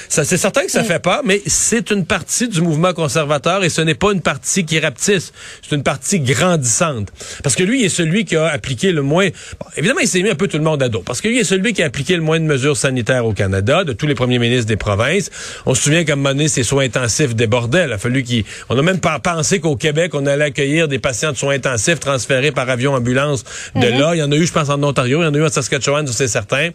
Ça, 0.10 0.25
c'est 0.25 0.38
certain 0.38 0.63
que 0.65 0.72
ça 0.72 0.84
fait 0.84 1.00
peur, 1.00 1.22
mais 1.24 1.41
c'est 1.46 1.91
une 1.91 2.06
partie 2.06 2.50
du 2.50 2.62
mouvement 2.62 2.94
conservateur 2.94 3.63
et 3.63 3.70
ce 3.70 3.82
n'est 3.82 3.96
pas 3.96 4.12
une 4.12 4.22
partie 4.22 4.65
qui 4.65 4.80
rapetisse. 4.80 5.32
C'est 5.62 5.75
une 5.75 5.84
partie 5.84 6.20
grandissante. 6.20 7.10
Parce 7.44 7.56
que 7.56 7.63
lui, 7.63 7.82
il 7.82 7.86
est 7.86 7.89
celui 7.89 8.25
qui 8.25 8.36
a 8.36 8.48
appliqué 8.48 8.91
le 8.91 9.01
moins... 9.01 9.27
Bon, 9.60 9.65
évidemment, 9.77 10.01
il 10.01 10.08
s'est 10.08 10.22
mis 10.22 10.30
un 10.30 10.36
peu 10.36 10.48
tout 10.48 10.58
le 10.58 10.63
monde 10.63 10.84
à 10.84 10.89
dos. 10.89 11.03
Parce 11.06 11.22
que 11.22 11.27
lui, 11.27 11.38
il 11.38 11.41
est 11.41 11.46
celui 11.46 11.74
qui 11.74 11.84
a 11.84 11.86
appliqué 11.86 12.15
le 12.15 12.22
moins 12.22 12.39
de 12.39 12.46
mesures 12.46 12.77
sanitaires 12.77 13.25
au 13.25 13.34
Canada, 13.34 13.84
de 13.84 13.94
tous 13.94 14.08
les 14.08 14.15
premiers 14.15 14.39
ministres 14.39 14.68
des 14.68 14.77
provinces. 14.77 15.30
On 15.65 15.75
se 15.75 15.84
souvient 15.84 16.03
qu'à 16.03 16.13
un 16.13 16.15
moment 16.18 16.30
donné, 16.30 16.48
ses 16.48 16.63
soins 16.63 16.84
intensifs 16.84 17.36
débordaient. 17.36 17.91
A 17.91 17.98
fallu 18.01 18.24
qu'il... 18.24 18.43
On 18.70 18.77
a 18.77 18.81
même 18.81 19.00
pas 19.00 19.20
pensé 19.20 19.60
qu'au 19.60 19.75
Québec, 19.75 20.13
on 20.13 20.25
allait 20.25 20.46
accueillir 20.46 20.88
des 20.88 21.00
patients 21.00 21.31
de 21.31 21.38
soins 21.38 21.55
intensifs 21.55 22.00
transférés 22.00 22.51
par 22.51 22.70
avion 22.70 22.93
ambulance 22.93 23.43
de 23.75 23.88
là. 23.88 24.15
Il 24.15 24.20
y 24.20 24.24
en 24.24 24.31
a 24.31 24.36
eu, 24.36 24.46
je 24.46 24.51
pense, 24.51 24.70
en 24.70 24.81
Ontario. 24.84 25.22
Il 25.22 25.25
y 25.25 25.27
en 25.27 25.34
a 25.34 25.38
eu 25.38 25.46
en 25.46 25.50
Saskatchewan, 25.50 26.08
c'est 26.08 26.27
certain. 26.27 26.70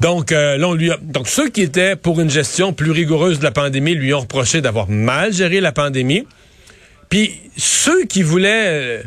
Donc, 0.00 0.32
euh, 0.32 0.56
là, 0.56 0.68
on 0.68 0.74
lui 0.74 0.90
a... 0.90 0.98
Donc, 1.02 1.28
ceux 1.28 1.48
qui 1.48 1.62
étaient 1.62 1.96
pour 1.96 2.20
une 2.20 2.30
gestion 2.30 2.72
plus 2.72 2.90
rigoureuse 2.90 3.38
de 3.38 3.44
la 3.44 3.52
pandémie 3.52 3.94
lui 3.94 4.12
ont 4.14 4.20
reproché 4.20 4.60
d'avoir 4.60 4.88
mal 4.88 5.32
géré 5.32 5.60
la 5.60 5.72
pandémie. 5.72 6.26
Puis, 7.08 7.32
ceux 7.56 8.04
qui 8.04 8.22
voulaient 8.22 8.66
euh, 8.66 9.02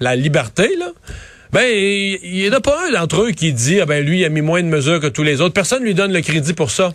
la 0.00 0.16
liberté, 0.16 0.68
là, 0.78 0.90
ben, 1.52 1.66
il 1.70 2.32
n'y 2.32 2.48
en 2.48 2.52
a 2.52 2.60
pas 2.60 2.88
un 2.88 2.92
d'entre 2.92 3.22
eux 3.22 3.30
qui 3.30 3.52
dit, 3.52 3.80
ah 3.80 3.86
ben, 3.86 4.04
lui, 4.04 4.20
il 4.20 4.24
a 4.24 4.30
mis 4.30 4.40
moins 4.40 4.62
de 4.62 4.68
mesures 4.68 5.00
que 5.00 5.06
tous 5.06 5.22
les 5.22 5.40
autres. 5.40 5.54
Personne 5.54 5.82
lui 5.84 5.94
donne 5.94 6.12
le 6.12 6.22
crédit 6.22 6.54
pour 6.54 6.70
ça. 6.70 6.92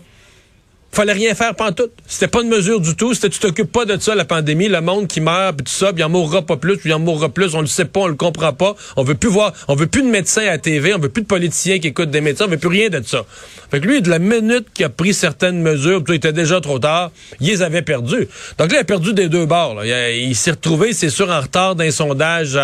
Fallait 0.97 1.13
rien 1.13 1.35
faire 1.35 1.53
pantoute. 1.53 1.91
C'était 2.07 2.27
pas 2.27 2.41
une 2.41 2.49
mesure 2.49 2.81
du 2.81 2.95
tout. 2.95 3.13
C'était 3.13 3.29
tu 3.29 3.39
t'occupes 3.39 3.71
pas 3.71 3.85
de 3.85 3.99
ça, 4.01 4.15
la 4.15 4.25
pandémie, 4.25 4.67
le 4.67 4.81
monde 4.81 5.07
qui 5.07 5.21
meurt, 5.21 5.55
puis 5.55 5.65
tout 5.65 5.71
ça, 5.71 5.93
puis 5.93 6.01
il 6.01 6.03
en 6.03 6.09
mourra 6.09 6.41
pas 6.41 6.57
plus, 6.57 6.77
puis 6.77 6.89
il 6.89 6.93
en 6.93 6.99
mourra 6.99 7.29
plus. 7.29 7.53
On 7.53 7.61
le 7.61 7.67
sait 7.67 7.85
pas, 7.85 8.01
on 8.01 8.07
le 8.07 8.15
comprend 8.15 8.51
pas. 8.51 8.75
On 8.95 9.03
veut 9.03 9.13
plus 9.13 9.29
voir, 9.29 9.53
on 9.67 9.75
veut 9.75 9.85
plus 9.85 10.01
de 10.01 10.07
médecins 10.07 10.41
à 10.41 10.51
la 10.51 10.57
TV, 10.57 10.95
on 10.95 10.99
veut 10.99 11.09
plus 11.09 11.21
de 11.21 11.27
politiciens 11.27 11.77
qui 11.77 11.87
écoutent 11.89 12.09
des 12.09 12.21
médecins, 12.21 12.45
on 12.47 12.49
veut 12.49 12.57
plus 12.57 12.69
rien 12.69 12.89
de 12.89 13.03
ça. 13.05 13.25
Fait 13.69 13.79
que 13.79 13.85
lui, 13.85 14.01
de 14.01 14.09
la 14.09 14.17
minute 14.17 14.67
qu'il 14.73 14.85
a 14.85 14.89
pris 14.89 15.13
certaines 15.13 15.61
mesures, 15.61 16.03
puis 16.03 16.15
il 16.15 16.17
était 16.17 16.33
déjà 16.33 16.61
trop 16.61 16.79
tard, 16.79 17.11
il 17.39 17.47
les 17.47 17.61
avait 17.61 17.81
perdues. 17.83 18.27
Donc 18.57 18.71
là, 18.71 18.77
il 18.77 18.81
a 18.81 18.83
perdu 18.83 19.13
des 19.13 19.29
deux 19.29 19.45
bords. 19.45 19.83
Il, 19.85 20.35
s'est 20.35 20.51
retrouvé, 20.51 20.93
c'est 20.93 21.09
sûr, 21.09 21.29
en 21.29 21.41
retard 21.41 21.75
d'un 21.75 21.91
sondage 21.91 22.57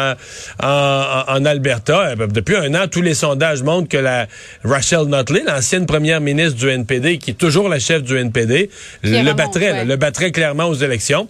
en, 0.59 1.45
Alberta. 1.45 2.15
Euh, 2.19 2.27
Depuis 2.27 2.55
un 2.55 2.73
an, 2.73 2.87
tous 2.89 3.01
les 3.01 3.13
sondages 3.13 3.61
montrent 3.63 3.89
que 3.89 3.97
la 3.97 4.27
Rachel 4.63 5.03
Notley, 5.03 5.43
l'ancienne 5.45 5.85
première 5.85 6.21
ministre 6.21 6.57
du 6.57 6.69
NPD, 6.69 7.17
qui 7.17 7.31
est 7.31 7.35
toujours 7.35 7.69
la 7.69 7.79
chef 7.79 8.01
du 8.01 8.15
NPD, 8.15 8.22
le 8.31 9.33
battrait, 9.33 9.71
ouais. 9.71 9.85
le 9.85 9.95
battrait 9.95 10.31
clairement 10.31 10.65
aux 10.65 10.75
élections. 10.75 11.27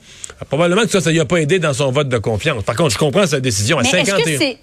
Probablement 0.50 0.82
que 0.84 0.90
ça, 0.90 1.02
ça 1.02 1.12
lui 1.12 1.20
a 1.20 1.26
pas 1.26 1.38
aidé 1.38 1.60
dans 1.60 1.74
son 1.74 1.92
vote 1.92 2.10
de 2.10 2.18
confiance. 2.18 2.64
Par 2.64 2.76
contre, 2.76 2.92
je 2.92 2.98
comprends 2.98 3.26
sa 3.26 3.40
décision. 3.40 3.78
À 3.80 3.84
Mais 3.84 3.90
est-ce 3.90 4.12
que 4.12 4.18
51, 4.18 4.38
c'est... 4.40 4.58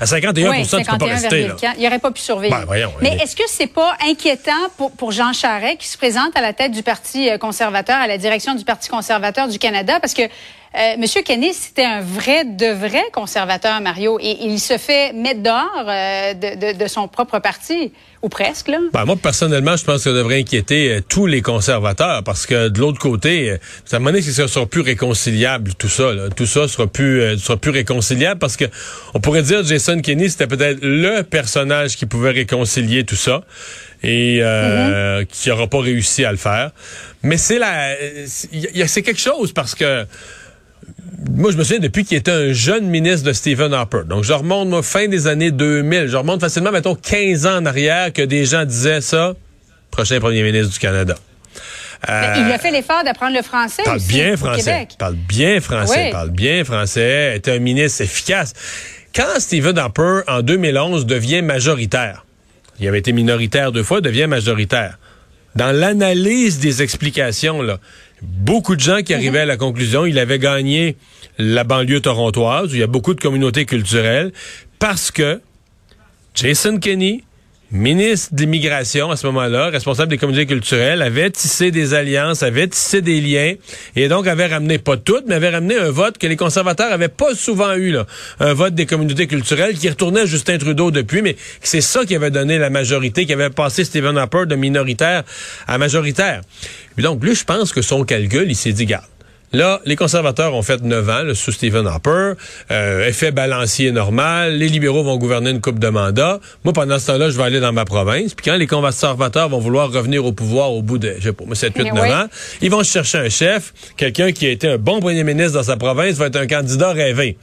à 0.00 0.06
51 0.06 0.50
Oui, 0.50 0.66
tu 0.66 0.76
peux 0.76 0.98
pas 0.98 1.04
rester. 1.06 1.48
Là. 1.48 1.54
51,4. 1.54 1.74
Il 1.78 1.82
n'aurait 1.84 1.98
pas 1.98 2.10
pu 2.10 2.20
surveiller. 2.20 2.52
Ben, 2.54 2.64
voyons, 2.66 2.92
Mais 3.00 3.16
est-ce 3.22 3.34
que 3.36 3.42
c'est 3.48 3.66
pas 3.66 3.96
inquiétant 4.08 4.52
pour, 4.76 4.92
pour 4.92 5.10
Jean 5.12 5.32
Charest 5.32 5.78
qui 5.78 5.88
se 5.88 5.98
présente 5.98 6.36
à 6.36 6.40
la 6.40 6.52
tête 6.52 6.72
du 6.72 6.82
Parti 6.82 7.28
euh, 7.30 7.38
conservateur, 7.38 7.96
à 7.96 8.06
la 8.06 8.18
direction 8.18 8.54
du 8.54 8.64
Parti 8.64 8.88
conservateur 8.88 9.48
du 9.48 9.58
Canada? 9.58 9.98
Parce 10.00 10.14
que 10.14 10.22
euh, 10.22 10.28
M. 10.74 11.04
Kenny, 11.24 11.52
c'était 11.52 11.84
un 11.84 12.00
vrai 12.00 12.44
de 12.44 12.66
vrai 12.68 13.02
conservateur, 13.12 13.80
Mario, 13.80 14.18
et 14.20 14.38
il 14.44 14.58
se 14.58 14.78
fait 14.78 15.12
mettre 15.12 15.42
dehors 15.42 15.84
euh, 15.86 16.32
de, 16.34 16.72
de- 16.72 16.78
de 16.78 16.86
son 16.88 17.08
propre 17.08 17.40
parti, 17.40 17.92
ou 18.22 18.28
presque, 18.28 18.68
là. 18.68 18.78
Ben, 18.92 19.04
moi, 19.04 19.16
personnellement, 19.20 19.76
je 19.76 19.84
pense 19.84 19.96
que 19.96 20.02
ça 20.10 20.12
devrait 20.12 20.38
inquiéter 20.38 20.90
euh, 20.92 21.00
tous 21.08 21.26
les 21.26 21.42
conservateurs 21.42 22.22
parce 22.22 22.46
que 22.46 22.68
de 22.68 22.78
l'autre 22.80 22.98
côté, 23.00 23.50
euh, 23.50 23.56
ça 23.84 23.98
m'a 23.98 24.12
donné 24.12 24.24
que 24.24 24.30
ça 24.30 24.46
sera 24.48 24.64
plus 24.66 24.80
réconciliable, 24.80 25.74
tout 25.76 25.88
ça. 25.88 26.12
là. 26.12 26.28
Tout 26.30 26.46
ça 26.46 26.68
sera 26.68 26.86
plus, 26.86 27.20
euh, 27.20 27.36
sera 27.36 27.56
plus 27.56 27.70
réconciliable 27.72 28.38
parce 28.38 28.56
que 28.56 28.64
on 29.14 29.20
pourrait 29.20 29.42
dire 29.42 29.64
Jason 29.64 30.00
Kenney, 30.00 30.28
c'était 30.28 30.46
peut-être 30.46 30.78
le 30.82 31.22
personnage 31.22 31.96
qui 31.96 32.06
pouvait 32.06 32.30
réconcilier 32.30 33.04
tout 33.04 33.16
ça 33.16 33.42
et 34.04 34.38
euh, 34.40 35.24
qui 35.28 35.48
n'aura 35.48 35.66
pas 35.66 35.80
réussi 35.80 36.24
à 36.24 36.30
le 36.30 36.38
faire. 36.38 36.70
Mais 37.22 37.36
c'est 37.36 37.58
la, 37.58 37.90
euh, 37.90 38.24
c'est- 38.26 38.48
il 38.52 38.76
y 38.76 38.82
a- 38.82 38.88
c'est 38.88 39.02
quelque 39.02 39.20
chose 39.20 39.52
parce 39.52 39.74
que 39.74 40.06
moi, 41.30 41.50
je 41.50 41.56
me 41.56 41.64
souviens 41.64 41.78
depuis 41.78 42.04
qu'il 42.04 42.16
était 42.18 42.30
un 42.32 42.52
jeune 42.52 42.86
ministre 42.86 43.26
de 43.26 43.32
Stephen 43.32 43.72
Harper. 43.72 44.02
Donc, 44.06 44.24
je 44.24 44.32
remonte, 44.32 44.68
moi, 44.68 44.82
fin 44.82 45.08
des 45.08 45.26
années 45.26 45.50
2000. 45.50 46.08
Je 46.08 46.16
remonte 46.16 46.40
facilement, 46.40 46.72
mettons, 46.72 46.94
15 46.94 47.46
ans 47.46 47.56
en 47.58 47.66
arrière 47.66 48.12
que 48.12 48.22
des 48.22 48.44
gens 48.44 48.64
disaient 48.64 49.00
ça. 49.00 49.34
Prochain 49.90 50.20
premier 50.20 50.42
ministre 50.42 50.72
du 50.72 50.78
Canada. 50.78 51.14
Euh, 52.08 52.34
il 52.36 52.52
a 52.52 52.58
fait 52.58 52.72
l'effort 52.72 53.04
d'apprendre 53.04 53.36
le 53.36 53.42
français 53.42 53.84
parle 53.84 53.98
aussi, 53.98 54.08
bien 54.08 54.36
français. 54.36 54.88
Parle 54.98 55.14
bien 55.14 55.60
français. 55.60 56.06
Oui. 56.06 56.10
Parle 56.10 56.30
bien 56.30 56.64
français. 56.64 57.36
Est 57.36 57.48
un 57.48 57.60
ministre 57.60 58.02
efficace. 58.02 58.52
Quand 59.14 59.38
Stephen 59.38 59.78
Harper, 59.78 60.20
en 60.26 60.42
2011, 60.42 61.06
devient 61.06 61.42
majoritaire, 61.42 62.24
il 62.80 62.88
avait 62.88 62.98
été 62.98 63.12
minoritaire 63.12 63.70
deux 63.70 63.84
fois, 63.84 64.00
devient 64.00 64.26
majoritaire. 64.26 64.98
Dans 65.54 65.70
l'analyse 65.70 66.58
des 66.58 66.82
explications, 66.82 67.62
là, 67.62 67.78
beaucoup 68.22 68.76
de 68.76 68.80
gens 68.80 69.02
qui 69.02 69.14
arrivaient 69.14 69.40
à 69.40 69.46
la 69.46 69.56
conclusion, 69.56 70.06
il 70.06 70.18
avait 70.18 70.38
gagné 70.38 70.96
la 71.38 71.64
banlieue 71.64 72.00
torontoise, 72.00 72.72
où 72.72 72.74
il 72.74 72.80
y 72.80 72.84
a 72.84 72.86
beaucoup 72.86 73.14
de 73.14 73.20
communautés 73.20 73.66
culturelles, 73.66 74.32
parce 74.78 75.10
que 75.10 75.40
Jason 76.34 76.78
Kenney, 76.78 77.24
ministre 77.72 78.34
de 78.34 78.40
l'immigration 78.42 79.10
à 79.10 79.16
ce 79.16 79.26
moment-là, 79.28 79.70
responsable 79.70 80.10
des 80.10 80.18
communautés 80.18 80.46
culturelles, 80.46 81.00
avait 81.00 81.30
tissé 81.30 81.70
des 81.70 81.94
alliances, 81.94 82.42
avait 82.42 82.68
tissé 82.68 83.00
des 83.00 83.20
liens, 83.20 83.54
et 83.96 84.08
donc 84.08 84.26
avait 84.26 84.46
ramené, 84.46 84.78
pas 84.78 84.98
toutes, 84.98 85.24
mais 85.26 85.34
avait 85.34 85.48
ramené 85.48 85.76
un 85.76 85.90
vote 85.90 86.18
que 86.18 86.26
les 86.26 86.36
conservateurs 86.36 86.92
avaient 86.92 87.08
pas 87.08 87.34
souvent 87.34 87.72
eu, 87.74 87.92
là. 87.92 88.06
Un 88.40 88.52
vote 88.52 88.74
des 88.74 88.86
communautés 88.86 89.26
culturelles 89.26 89.78
qui 89.78 89.88
retournait 89.88 90.20
à 90.20 90.26
Justin 90.26 90.58
Trudeau 90.58 90.90
depuis, 90.90 91.22
mais 91.22 91.36
c'est 91.62 91.80
ça 91.80 92.04
qui 92.04 92.14
avait 92.14 92.30
donné 92.30 92.58
la 92.58 92.68
majorité, 92.68 93.24
qui 93.24 93.32
avait 93.32 93.50
passé 93.50 93.84
Stephen 93.84 94.18
Harper 94.18 94.44
de 94.46 94.54
minoritaire 94.54 95.22
à 95.66 95.78
majoritaire. 95.78 96.42
Et 96.98 97.02
donc, 97.02 97.24
lui, 97.24 97.34
je 97.34 97.44
pense 97.44 97.72
que 97.72 97.80
son 97.80 98.04
calcul, 98.04 98.46
il 98.48 98.56
s'est 98.56 98.72
dit, 98.72 98.84
garde. 98.84 99.06
Là, 99.52 99.80
les 99.84 99.96
conservateurs 99.96 100.54
ont 100.54 100.62
fait 100.62 100.80
9 100.82 101.08
ans 101.10 101.22
là, 101.22 101.34
sous 101.34 101.52
Stephen 101.52 101.86
Harper, 101.86 102.32
euh, 102.70 103.06
effet 103.06 103.32
balancier 103.32 103.92
normal, 103.92 104.56
les 104.56 104.68
libéraux 104.68 105.02
vont 105.02 105.18
gouverner 105.18 105.50
une 105.50 105.60
coupe 105.60 105.78
de 105.78 105.88
mandats. 105.88 106.40
Moi, 106.64 106.72
pendant 106.72 106.98
ce 106.98 107.08
temps-là, 107.08 107.30
je 107.30 107.36
vais 107.36 107.44
aller 107.44 107.60
dans 107.60 107.72
ma 107.72 107.84
province. 107.84 108.34
Puis 108.34 108.44
quand 108.44 108.56
les 108.56 108.66
conservateurs 108.66 109.48
vont 109.48 109.58
vouloir 109.58 109.92
revenir 109.92 110.24
au 110.24 110.32
pouvoir 110.32 110.72
au 110.72 110.82
bout 110.82 110.98
de, 110.98 111.14
je 111.18 111.24
sais 111.24 111.32
pas, 111.32 111.44
7, 111.52 111.72
8, 111.76 111.84
Mais 111.84 111.90
9 111.92 112.02
oui. 112.02 112.12
ans, 112.12 112.26
ils 112.62 112.70
vont 112.70 112.82
chercher 112.82 113.18
un 113.18 113.28
chef, 113.28 113.74
quelqu'un 113.96 114.32
qui 114.32 114.46
a 114.46 114.50
été 114.50 114.68
un 114.68 114.78
bon 114.78 115.00
premier 115.00 115.24
ministre 115.24 115.54
dans 115.54 115.62
sa 115.62 115.76
province, 115.76 116.16
va 116.16 116.26
être 116.26 116.36
un 116.36 116.46
candidat 116.46 116.92
rêvé. 116.92 117.36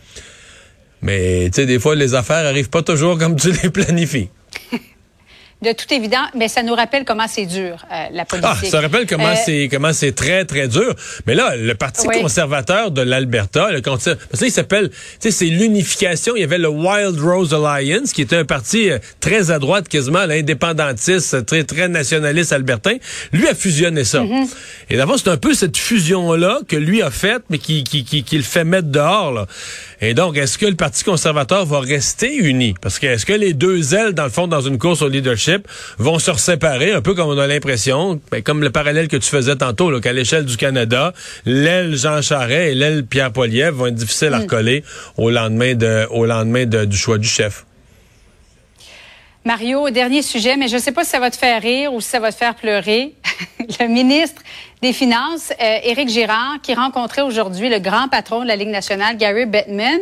Mais, 1.01 1.45
tu 1.45 1.61
sais, 1.61 1.65
des 1.65 1.79
fois, 1.79 1.95
les 1.95 2.15
affaires 2.15 2.45
arrivent 2.45 2.69
pas 2.69 2.81
toujours 2.81 3.17
comme 3.17 3.35
tu 3.35 3.51
les 3.51 3.69
planifies. 3.69 4.29
De 5.61 5.73
tout 5.73 5.93
évident, 5.93 6.23
mais 6.35 6.47
ça 6.47 6.63
nous 6.63 6.73
rappelle 6.73 7.03
comment 7.03 7.27
c'est 7.27 7.45
dur, 7.45 7.85
euh, 7.91 8.05
la 8.13 8.23
politique. 8.23 8.49
Ah, 8.63 8.65
ça 8.65 8.79
rappelle 8.79 9.05
comment 9.05 9.27
Euh, 9.27 9.35
c'est 9.45 9.67
comment 9.69 9.91
c'est 9.91 10.13
très 10.13 10.45
très 10.45 10.69
dur. 10.69 10.95
Mais 11.27 11.35
là, 11.35 11.57
le 11.57 11.75
Parti 11.75 12.07
Oui. 12.07 12.21
conservateur 12.21 12.91
de 12.91 13.01
l'Alberta, 13.01 13.69
le 13.69 13.81
parce 13.81 14.05
que 14.05 14.11
là, 14.11 14.15
il 14.41 14.51
s'appelle, 14.51 14.89
tu 14.89 14.95
sais, 15.19 15.31
c'est 15.31 15.45
l'unification. 15.47 16.33
Il 16.37 16.39
y 16.39 16.43
avait 16.45 16.59
le 16.59 16.69
Wild 16.69 17.19
Rose 17.19 17.53
Alliance, 17.53 18.13
qui 18.13 18.21
était 18.21 18.37
un 18.37 18.45
parti 18.45 18.89
euh, 18.89 18.99
très 19.19 19.51
à 19.51 19.59
droite, 19.59 19.89
quasiment 19.89 20.25
l'indépendantiste, 20.25 21.45
très 21.45 21.65
très 21.65 21.89
nationaliste 21.89 22.53
albertain. 22.53 22.95
Lui 23.33 23.47
a 23.49 23.53
fusionné 23.53 24.05
ça. 24.05 24.19
Mm-hmm. 24.21 24.47
Et 24.91 24.95
d'abord, 24.97 25.19
c'est 25.19 25.29
un 25.29 25.35
peu 25.37 25.53
cette 25.53 25.75
fusion 25.77 26.33
là 26.35 26.59
que 26.69 26.77
lui 26.77 27.01
a 27.01 27.11
faite, 27.11 27.43
mais 27.49 27.57
qui 27.57 27.83
qui 27.83 28.05
qui, 28.05 28.23
qui 28.23 28.37
le 28.37 28.43
fait 28.43 28.63
mettre 28.63 28.87
dehors. 28.87 29.33
Là. 29.33 29.45
Et 30.01 30.13
donc, 30.13 30.37
est-ce 30.37 30.57
que 30.57 30.65
le 30.65 30.75
Parti 30.75 31.03
conservateur 31.03 31.65
va 31.65 31.81
rester 31.81 32.33
uni? 32.33 32.73
Parce 32.81 32.99
que 32.99 33.07
est-ce 33.07 33.25
que 33.25 33.33
les 33.33 33.53
deux 33.53 33.93
ailes, 33.93 34.13
dans 34.13 34.23
le 34.23 34.29
fond, 34.29 34.47
dans 34.47 34.61
une 34.61 34.77
course 34.77 35.01
au 35.01 35.09
leadership, 35.09 35.67
vont 35.97 36.19
se 36.19 36.33
séparer, 36.35 36.93
un 36.93 37.01
peu 37.01 37.13
comme 37.13 37.27
on 37.27 37.37
a 37.37 37.47
l'impression, 37.47 38.21
ben, 38.31 38.41
comme 38.41 38.61
le 38.63 38.69
parallèle 38.69 39.09
que 39.09 39.17
tu 39.17 39.29
faisais 39.29 39.57
tantôt, 39.57 39.99
qu'à 39.99 40.13
l'échelle 40.13 40.45
du 40.45 40.55
Canada, 40.55 41.11
l'aile 41.45 41.97
Jean 41.97 42.21
Charest 42.21 42.71
et 42.71 42.75
l'aile 42.75 43.05
Pierre 43.05 43.33
Poilievre 43.33 43.75
vont 43.77 43.87
être 43.87 43.95
difficiles 43.95 44.33
à 44.33 44.39
recoller 44.39 44.83
au 45.17 45.29
lendemain, 45.31 45.75
de, 45.75 46.05
au 46.11 46.25
lendemain 46.25 46.65
de- 46.65 46.85
du 46.85 46.95
choix 46.97 47.17
du 47.17 47.27
chef. 47.27 47.65
Mario, 49.45 49.89
dernier 49.89 50.21
sujet, 50.21 50.57
mais 50.57 50.67
je 50.67 50.75
ne 50.75 50.81
sais 50.81 50.91
pas 50.91 51.03
si 51.05 51.11
ça 51.11 51.19
va 51.19 51.31
te 51.31 51.37
faire 51.37 51.61
rire 51.61 51.93
ou 51.93 52.01
si 52.01 52.09
ça 52.09 52.19
va 52.19 52.31
te 52.31 52.37
faire 52.37 52.55
pleurer. 52.55 53.13
Le 53.79 53.87
ministre 53.87 54.41
des 54.81 54.93
Finances, 54.93 55.51
euh, 55.51 55.79
Éric 55.83 56.09
Girard, 56.09 56.57
qui 56.63 56.73
rencontrait 56.73 57.21
aujourd'hui 57.21 57.69
le 57.69 57.79
grand 57.79 58.07
patron 58.07 58.41
de 58.41 58.47
la 58.47 58.55
Ligue 58.55 58.69
nationale, 58.69 59.17
Gary 59.17 59.45
Bettman. 59.45 59.99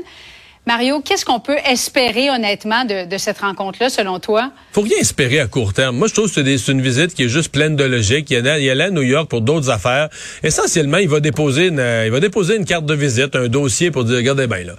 Mario, 0.67 1.00
qu'est-ce 1.00 1.24
qu'on 1.24 1.39
peut 1.39 1.55
espérer 1.65 2.29
honnêtement 2.29 2.83
de, 2.83 3.07
de 3.07 3.17
cette 3.17 3.38
rencontre-là, 3.38 3.89
selon 3.89 4.19
toi? 4.19 4.51
faut 4.77 4.83
rien 4.83 4.97
espérer 5.00 5.39
à 5.39 5.47
court 5.47 5.74
terme. 5.74 5.95
Moi, 5.95 6.07
je 6.07 6.13
trouve 6.13 6.31
que 6.31 6.57
c'est 6.57 6.71
une 6.71 6.81
visite 6.81 7.15
qui 7.15 7.24
est 7.24 7.29
juste 7.29 7.51
pleine 7.51 7.75
de 7.75 7.83
logique. 7.83 8.29
Il 8.29 8.38
il 8.38 8.69
allait 8.69 8.83
à 8.83 8.89
New 8.91 9.01
York 9.01 9.27
pour 9.27 9.41
d'autres 9.41 9.71
affaires. 9.71 10.07
Essentiellement, 10.43 10.97
il 10.97 11.09
va 11.09 11.19
déposer 11.19 11.69
une, 11.69 11.79
euh, 11.79 12.05
il 12.05 12.12
va 12.12 12.19
déposer 12.19 12.57
une 12.57 12.65
carte 12.65 12.86
de 12.86 12.93
visite, 12.93 13.36
un 13.36 13.47
dossier 13.47 13.89
pour 13.89 14.03
dire, 14.03 14.17
regardez 14.17 14.45
bien, 14.45 14.65
là, 14.65 14.74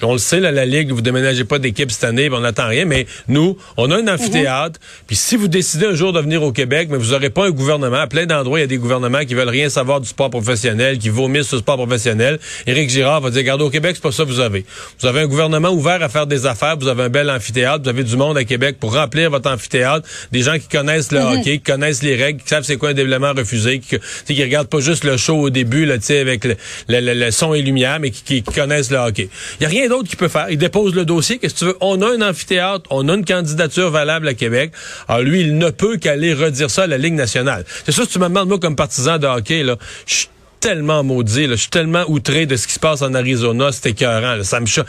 on 0.00 0.12
le 0.12 0.18
sait, 0.18 0.40
là, 0.40 0.50
la 0.50 0.64
Ligue, 0.64 0.92
vous 0.92 1.02
déménagez 1.02 1.44
pas 1.44 1.58
d'équipe 1.58 1.90
cette 1.90 2.04
année, 2.04 2.30
on 2.32 2.40
n'attend 2.40 2.68
rien, 2.68 2.86
mais 2.86 3.06
nous, 3.28 3.58
on 3.76 3.90
a 3.90 3.96
un 3.98 4.08
amphithéâtre, 4.08 4.80
puis 5.06 5.16
si 5.16 5.36
vous 5.36 5.48
décidez 5.48 5.88
un 5.88 5.94
jour 5.94 6.14
de 6.14 6.20
venir 6.20 6.42
au 6.42 6.52
Québec, 6.52 6.88
mais 6.90 6.96
vous 6.96 7.12
aurez 7.12 7.28
pas 7.28 7.44
un 7.44 7.50
gouvernement, 7.50 7.98
à 7.98 8.06
plein 8.06 8.24
d'endroits, 8.24 8.60
il 8.60 8.62
y 8.62 8.64
a 8.64 8.68
des 8.68 8.78
gouvernements 8.78 9.26
qui 9.26 9.34
veulent 9.34 9.48
rien 9.50 9.68
savoir 9.68 10.00
du 10.00 10.08
sport 10.08 10.30
professionnel, 10.30 10.96
qui 10.96 11.10
vomissent 11.10 11.48
sur 11.48 11.56
le 11.56 11.62
sport 11.62 11.76
professionnel. 11.76 12.38
Éric 12.66 12.88
Girard 12.88 13.20
va 13.20 13.28
dire, 13.28 13.40
regardez, 13.40 13.64
au 13.64 13.70
Québec, 13.70 13.92
c'est 13.96 14.02
pas 14.02 14.12
ça 14.12 14.24
que 14.24 14.30
vous 14.30 14.40
avez. 14.40 14.64
Vous 15.00 15.06
avez 15.06 15.23
un 15.24 15.28
gouvernement 15.28 15.70
ouvert 15.70 16.02
à 16.02 16.08
faire 16.08 16.26
des 16.26 16.46
affaires, 16.46 16.76
vous 16.78 16.88
avez 16.88 17.02
un 17.04 17.08
bel 17.08 17.28
amphithéâtre, 17.30 17.82
vous 17.84 17.88
avez 17.88 18.04
du 18.04 18.16
monde 18.16 18.36
à 18.36 18.44
Québec 18.44 18.76
pour 18.78 18.94
remplir 18.94 19.30
votre 19.30 19.50
amphithéâtre, 19.50 20.06
des 20.32 20.42
gens 20.42 20.58
qui 20.58 20.68
connaissent 20.68 21.12
le 21.12 21.20
hockey, 21.20 21.58
qui 21.58 21.60
connaissent 21.60 22.02
les 22.02 22.14
règles, 22.16 22.40
qui 22.42 22.48
savent 22.48 22.62
c'est 22.64 22.76
quoi 22.76 22.90
un 22.90 22.94
développement 22.94 23.32
refusé, 23.36 23.80
qui, 23.80 23.96
qui 24.26 24.42
regardent 24.42 24.68
pas 24.68 24.80
juste 24.80 25.04
le 25.04 25.16
show 25.16 25.36
au 25.36 25.50
début, 25.50 25.86
là, 25.86 25.98
tu 25.98 26.04
sais, 26.04 26.18
avec 26.18 26.44
le, 26.44 26.56
le- 26.88 27.00
le- 27.00 27.14
le 27.14 27.30
son 27.30 27.54
et 27.54 27.62
lumière, 27.62 27.98
mais 28.00 28.10
qui, 28.10 28.42
connaissent 28.42 28.90
le 28.90 28.98
hockey. 28.98 29.28
Il 29.60 29.62
y 29.64 29.66
a 29.66 29.68
rien 29.68 29.88
d'autre 29.88 30.08
qu'il 30.08 30.18
peut 30.18 30.28
faire. 30.28 30.46
Il 30.50 30.58
dépose 30.58 30.94
le 30.94 31.04
dossier, 31.04 31.38
qu'est-ce 31.38 31.54
que 31.54 31.58
tu 31.60 31.64
veux? 31.66 31.76
On 31.80 32.00
a 32.02 32.08
un 32.14 32.20
amphithéâtre, 32.20 32.84
on 32.90 33.08
a 33.08 33.14
une 33.14 33.24
candidature 33.24 33.90
valable 33.90 34.28
à 34.28 34.34
Québec. 34.34 34.72
Alors 35.08 35.22
lui, 35.22 35.40
il 35.40 35.56
ne 35.58 35.70
peut 35.70 35.96
qu'aller 35.96 36.34
redire 36.34 36.70
ça 36.70 36.82
à 36.82 36.86
la 36.86 36.98
Ligue 36.98 37.14
nationale. 37.14 37.64
C'est 37.84 37.92
sûr, 37.92 38.04
si 38.04 38.10
tu 38.10 38.18
me 38.18 38.24
demandes, 38.28 38.48
moi, 38.48 38.58
comme 38.58 38.76
partisan 38.76 39.18
de 39.18 39.26
hockey, 39.26 39.62
là, 39.62 39.76
je 40.06 40.14
suis 40.14 40.28
tellement 40.64 41.04
maudit, 41.04 41.46
là. 41.46 41.56
je 41.56 41.60
suis 41.60 41.70
tellement 41.70 42.04
outré 42.08 42.46
de 42.46 42.56
ce 42.56 42.66
qui 42.66 42.72
se 42.72 42.78
passe 42.78 43.02
en 43.02 43.12
Arizona, 43.12 43.70
c'est 43.70 43.90
écœurant. 43.90 44.36
là. 44.36 44.44
Ça 44.44 44.60
me 44.60 44.66
choque. 44.66 44.86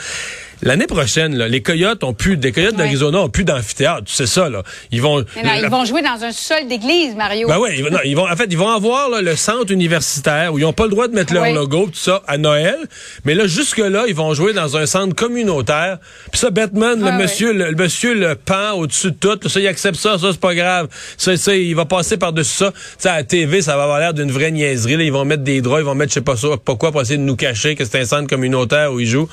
L'année 0.61 0.87
prochaine, 0.87 1.35
là, 1.37 1.47
les 1.47 1.61
Coyotes 1.61 2.03
ont 2.03 2.13
plus, 2.13 2.37
des 2.37 2.51
Coyotes 2.51 2.71
Ouais. 2.73 2.77
d'Arizona 2.77 3.19
ont 3.21 3.29
plus 3.29 3.43
d'amphithéâtre. 3.43 4.03
Tu 4.05 4.13
sais 4.13 4.25
ça, 4.25 4.49
là. 4.49 4.63
Ils 4.91 5.01
vont. 5.01 5.23
Mais 5.35 5.43
non, 5.43 5.49
ils 5.63 5.69
vont 5.69 5.85
jouer 5.85 6.01
dans 6.01 6.23
un 6.23 6.31
sol 6.31 6.67
d'église, 6.67 7.15
Mario. 7.15 7.47
Ben 7.47 7.57
oui, 7.59 7.69
ils 7.77 7.83
vont, 7.83 7.89
non, 7.91 7.99
ils 8.03 8.15
vont, 8.15 8.29
en 8.29 8.35
fait, 8.35 8.47
ils 8.49 8.57
vont 8.57 8.69
avoir 8.69 9.09
là, 9.09 9.21
le 9.21 9.35
centre 9.35 9.71
universitaire 9.71 10.53
où 10.53 10.59
ils 10.59 10.61
n'ont 10.63 10.73
pas 10.73 10.83
le 10.85 10.89
droit 10.89 11.07
de 11.07 11.13
mettre 11.13 11.33
leur 11.33 11.45
logo, 11.53 11.87
tout 11.87 11.99
ça, 11.99 12.21
à 12.27 12.37
Noël. 12.37 12.77
Mais 13.25 13.33
là, 13.35 13.47
jusque-là, 13.47 14.05
ils 14.07 14.15
vont 14.15 14.33
jouer 14.33 14.53
dans 14.53 14.77
un 14.77 14.85
centre 14.85 15.13
communautaire. 15.15 15.97
Puis 16.31 16.39
ça, 16.39 16.49
Batman, 16.49 16.99
le 16.99 17.07
Ah, 17.07 17.11
monsieur, 17.17 17.53
le, 17.53 17.69
le 17.71 17.75
monsieur 17.75 18.13
le 18.13 18.35
pend 18.35 18.71
au-dessus 18.73 19.11
de 19.11 19.15
tout. 19.17 19.49
Ça, 19.49 19.59
il 19.59 19.67
accepte 19.67 19.97
ça, 19.97 20.17
ça, 20.17 20.29
c'est 20.31 20.39
pas 20.39 20.55
grave. 20.55 20.87
Ça, 21.17 21.35
ça, 21.37 21.55
il 21.55 21.75
va 21.75 21.85
passer 21.85 22.17
par-dessus 22.17 22.55
ça. 22.57 22.71
Sais, 22.97 23.09
à 23.09 23.17
la 23.17 23.23
TV, 23.23 23.61
ça 23.61 23.75
va 23.77 23.83
avoir 23.83 23.99
l'air 23.99 24.13
d'une 24.13 24.31
vraie 24.31 24.51
niaiserie. 24.51 24.95
Là. 24.97 25.03
Ils 25.03 25.11
vont 25.11 25.25
mettre 25.25 25.43
des 25.43 25.61
draps, 25.61 25.81
ils 25.81 25.85
vont 25.85 25.95
mettre, 25.95 26.11
je 26.11 26.15
sais 26.15 26.21
pas, 26.21 26.35
ça, 26.37 26.47
pas 26.63 26.75
quoi, 26.75 26.91
pour 26.91 27.01
essayer 27.01 27.17
de 27.17 27.23
nous 27.23 27.35
cacher 27.35 27.75
que 27.75 27.83
c'est 27.85 27.99
un 27.99 28.05
centre 28.05 28.27
communautaire 28.29 28.93
où 28.93 28.99
ils 28.99 29.07
jouent. 29.07 29.27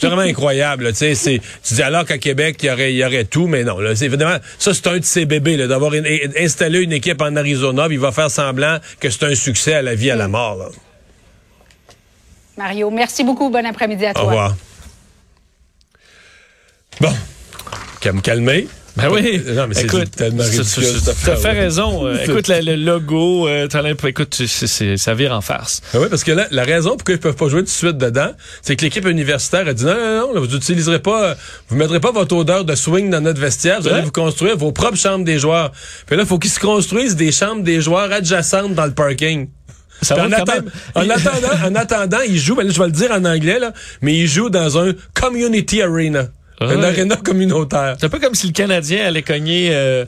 C'est 0.00 0.08
vraiment 0.08 0.22
incroyable. 0.28 0.63
Tu 0.90 0.94
sais, 0.94 1.14
c'est, 1.14 1.40
tu 1.62 1.74
dis 1.74 1.82
alors 1.82 2.04
qu'à 2.04 2.18
Québec, 2.18 2.56
il 2.62 2.66
y 2.66 2.70
aurait, 2.70 2.92
il 2.92 2.96
y 2.96 3.04
aurait 3.04 3.24
tout, 3.24 3.46
mais 3.46 3.64
non. 3.64 3.78
Là, 3.78 3.90
évidemment, 3.92 4.36
ça, 4.58 4.72
c'est 4.74 4.86
un 4.86 4.98
de 4.98 5.04
ses 5.04 5.24
bébés, 5.26 5.56
d'avoir 5.66 5.92
in- 5.92 6.04
in- 6.04 6.42
installé 6.44 6.80
une 6.80 6.92
équipe 6.92 7.20
en 7.22 7.34
Arizona, 7.36 7.86
puis 7.86 7.94
il 7.96 8.00
va 8.00 8.12
faire 8.12 8.30
semblant 8.30 8.78
que 9.00 9.10
c'est 9.10 9.24
un 9.24 9.34
succès 9.34 9.74
à 9.74 9.82
la 9.82 9.94
vie, 9.94 10.10
à 10.10 10.16
la 10.16 10.28
mort. 10.28 10.56
là. 10.56 10.66
Mario, 12.56 12.90
merci 12.90 13.24
beaucoup. 13.24 13.50
Bon 13.50 13.64
après-midi 13.66 14.06
à 14.06 14.10
Au 14.10 14.14
toi. 14.14 14.22
revoir. 14.24 14.56
Bon. 17.00 17.12
Qu'à 18.00 18.12
me 18.12 18.20
calmer. 18.20 18.68
Ben 18.96 19.08
oui. 19.10 19.42
Non, 19.44 19.66
mais 19.66 19.74
c'est 19.74 19.84
écoute, 19.84 20.12
tellement 20.12 20.44
ridicule, 20.44 20.84
tu 21.02 21.30
as 21.30 21.36
fait 21.36 21.50
raison. 21.50 22.06
Euh, 22.06 22.16
écoute, 22.24 22.46
le, 22.48 22.76
logo, 22.76 23.48
euh, 23.48 23.66
écoute, 24.06 24.42
ça 24.46 25.14
vire 25.14 25.32
en 25.32 25.40
farce. 25.40 25.80
Ah 25.92 25.98
oui, 26.00 26.06
parce 26.08 26.22
que 26.22 26.30
là, 26.30 26.46
la 26.52 26.62
raison 26.62 26.90
pourquoi 26.90 27.14
ils 27.14 27.20
peuvent 27.20 27.34
pas 27.34 27.48
jouer 27.48 27.60
tout 27.60 27.66
de 27.66 27.70
suite 27.70 27.98
dedans, 27.98 28.30
c'est 28.62 28.76
que 28.76 28.84
l'équipe 28.84 29.06
universitaire 29.06 29.66
a 29.66 29.74
dit 29.74 29.84
non, 29.84 29.94
non, 29.94 30.34
non, 30.34 30.40
vous 30.40 30.54
utiliserez 30.54 31.00
pas, 31.00 31.24
euh, 31.24 31.34
vous 31.68 31.76
mettrez 31.76 31.98
pas 31.98 32.12
votre 32.12 32.36
odeur 32.36 32.64
de 32.64 32.74
swing 32.76 33.10
dans 33.10 33.20
notre 33.20 33.40
vestiaire, 33.40 33.80
vous 33.80 33.88
allez 33.88 34.02
vous 34.02 34.12
construire 34.12 34.56
vos 34.56 34.70
propres 34.70 34.96
chambres 34.96 35.24
des 35.24 35.38
joueurs. 35.38 35.72
Puis 36.06 36.16
là, 36.16 36.22
il 36.22 36.28
faut 36.28 36.38
qu'ils 36.38 36.52
se 36.52 36.60
construisent 36.60 37.16
des 37.16 37.32
chambres 37.32 37.62
des 37.64 37.80
joueurs 37.80 38.12
adjacentes 38.12 38.74
dans 38.74 38.86
le 38.86 38.94
parking. 38.94 39.48
Ça 40.02 40.16
en, 40.16 40.28
atten- 40.28 40.64
même. 40.64 40.70
en 40.94 41.08
attendant, 41.08 41.66
en 41.66 41.74
attendant, 41.74 42.20
ils 42.28 42.38
jouent, 42.38 42.56
ben 42.56 42.66
là, 42.66 42.72
je 42.72 42.78
vais 42.78 42.86
le 42.86 42.92
dire 42.92 43.10
en 43.10 43.24
anglais, 43.24 43.58
là, 43.58 43.72
mais 44.02 44.14
ils 44.14 44.28
jouent 44.28 44.50
dans 44.50 44.78
un 44.78 44.92
community 45.14 45.82
arena. 45.82 46.26
Un 46.60 46.76
Ouais. 46.78 46.84
arena 46.84 47.16
communautaire. 47.16 47.96
C'est 47.98 48.06
un 48.06 48.08
peu 48.10 48.18
comme 48.20 48.34
si 48.34 48.46
le 48.46 48.52
Canadien 48.52 49.06
allait 49.06 49.22
cogner 49.22 49.70
euh, 49.72 50.04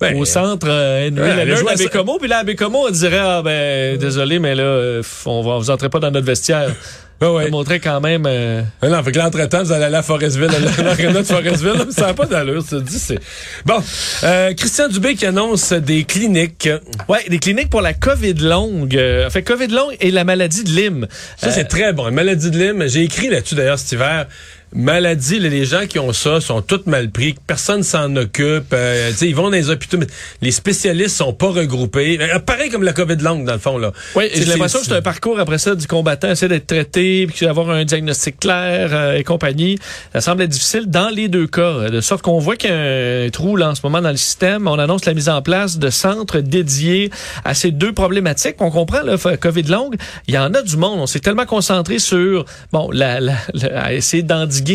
Ben, 0.00 0.16
au 0.16 0.24
centre 0.24 0.68
euh, 0.70 1.10
Henry 1.10 1.20
ouais, 1.64 1.70
à 1.72 1.74
Bécomo, 1.76 2.18
puis 2.18 2.28
là, 2.28 2.38
à 2.38 2.44
Bécomo, 2.44 2.86
on 2.86 2.90
dirait, 2.90 3.18
ah 3.20 3.42
ben, 3.42 3.96
désolé, 3.98 4.38
mais 4.38 4.54
là, 4.54 4.62
euh, 4.62 5.02
on 5.26 5.42
va, 5.42 5.58
vous 5.58 5.70
entrez 5.70 5.88
pas 5.88 5.98
dans 5.98 6.10
notre 6.10 6.26
vestiaire. 6.26 6.70
Ouais, 7.20 7.26
ouais. 7.26 7.44
Ça 7.46 7.50
montrait 7.50 7.80
quand 7.80 8.00
même... 8.00 8.22
euh, 8.28 8.62
Ah 8.80 8.86
non, 8.90 9.02
fait 9.02 9.10
que 9.10 9.18
l'entretemps, 9.18 9.64
vous 9.64 9.72
allez 9.72 9.86
aller 9.86 9.96
à 9.96 10.04
Forestville, 10.04 10.50
à 10.54 10.82
l'aréna 10.84 11.14
de 11.22 11.26
Forestville. 11.26 11.72
là, 11.72 11.84
Ça 11.90 12.06
n'a 12.06 12.14
pas 12.14 12.26
d'allure, 12.26 12.62
ça 12.62 12.78
dit. 12.78 12.96
c'est 12.96 13.18
Bon, 13.66 13.82
euh, 14.22 14.54
Christian 14.54 14.86
Dubé 14.86 15.16
qui 15.16 15.26
annonce 15.26 15.72
des 15.72 16.04
cliniques. 16.04 16.68
Ouais, 17.08 17.24
des 17.28 17.40
cliniques 17.40 17.70
pour 17.70 17.80
la 17.80 17.92
COVID 17.92 18.34
longue. 18.34 18.96
Euh, 18.96 19.28
fait 19.30 19.42
COVID 19.42 19.66
longue 19.66 19.96
et 20.00 20.12
la 20.12 20.22
maladie 20.22 20.62
de 20.62 20.70
Lyme. 20.70 21.08
Ça, 21.38 21.50
c'est 21.50 21.64
très 21.64 21.92
bon. 21.92 22.06
Une 22.06 22.14
maladie 22.14 22.52
de 22.52 22.56
Lyme, 22.56 22.84
j'ai 22.86 23.02
écrit 23.02 23.28
là-dessus 23.30 23.56
d'ailleurs 23.56 23.80
cet 23.80 23.90
hiver. 23.90 24.26
Maladie, 24.74 25.38
là, 25.40 25.48
les 25.48 25.64
gens 25.64 25.86
qui 25.88 25.98
ont 25.98 26.12
ça 26.12 26.40
sont 26.40 26.60
tous 26.62 26.82
mal 26.86 27.10
pris, 27.10 27.34
personne 27.46 27.82
s'en 27.82 28.14
occupe. 28.16 28.72
euh, 28.72 29.10
tu 29.10 29.16
sais, 29.16 29.28
ils 29.28 29.34
vont 29.34 29.44
dans 29.44 29.50
les 29.50 29.70
hôpitaux, 29.70 29.96
mais 29.98 30.06
les 30.42 30.50
spécialistes 30.50 31.16
sont 31.16 31.32
pas 31.32 31.48
regroupés. 31.48 32.18
Euh, 32.20 32.38
pareil 32.38 32.68
comme 32.70 32.82
la 32.82 32.92
COVID 32.92 33.16
longue, 33.16 33.44
dans 33.46 33.54
le 33.54 33.58
fond. 33.58 33.78
là. 33.78 33.92
Oui, 34.14 34.24
j'ai 34.34 34.44
l'impression 34.44 34.80
que 34.80 34.84
c'est 34.86 34.92
un 34.94 35.02
parcours 35.02 35.40
après 35.40 35.58
ça 35.58 35.74
du 35.74 35.86
combattant, 35.86 36.30
essayer 36.30 36.48
d'être 36.48 36.66
traité, 36.66 37.26
puis 37.26 37.46
d'avoir 37.46 37.70
un 37.70 37.84
diagnostic 37.84 38.40
clair 38.40 38.90
euh, 38.92 39.16
et 39.16 39.24
compagnie. 39.24 39.78
Ça 40.12 40.20
semble 40.20 40.42
être 40.42 40.50
difficile 40.50 40.84
dans 40.86 41.08
les 41.08 41.28
deux 41.28 41.46
cas, 41.46 41.62
euh, 41.62 41.88
de 41.90 42.00
sorte 42.00 42.22
qu'on 42.22 42.38
voit 42.38 42.56
qu'il 42.56 42.70
y 42.70 42.72
a 42.72 43.24
un 43.24 43.30
trou 43.30 43.56
là 43.56 43.70
en 43.70 43.74
ce 43.74 43.80
moment 43.82 44.00
dans 44.02 44.10
le 44.10 44.16
système. 44.16 44.68
On 44.68 44.78
annonce 44.78 45.04
la 45.06 45.14
mise 45.14 45.28
en 45.28 45.40
place 45.42 45.78
de 45.78 45.90
centres 45.90 46.40
dédiés 46.40 47.10
à 47.44 47.54
ces 47.54 47.70
deux 47.70 47.92
problématiques. 47.92 48.56
On 48.60 48.70
comprend 48.70 49.00
le 49.02 49.16
COVID 49.36 49.62
longue, 49.62 49.96
il 50.26 50.34
y 50.34 50.38
en 50.38 50.52
a 50.54 50.62
du 50.62 50.76
monde. 50.76 51.00
On 51.00 51.06
s'est 51.06 51.20
tellement 51.20 51.46
concentré 51.46 51.98
sur 51.98 52.44
bon, 52.72 52.90
la, 52.92 53.20
la, 53.20 53.34
la- 53.54 53.82
à 53.84 53.92
essayer 53.92 54.22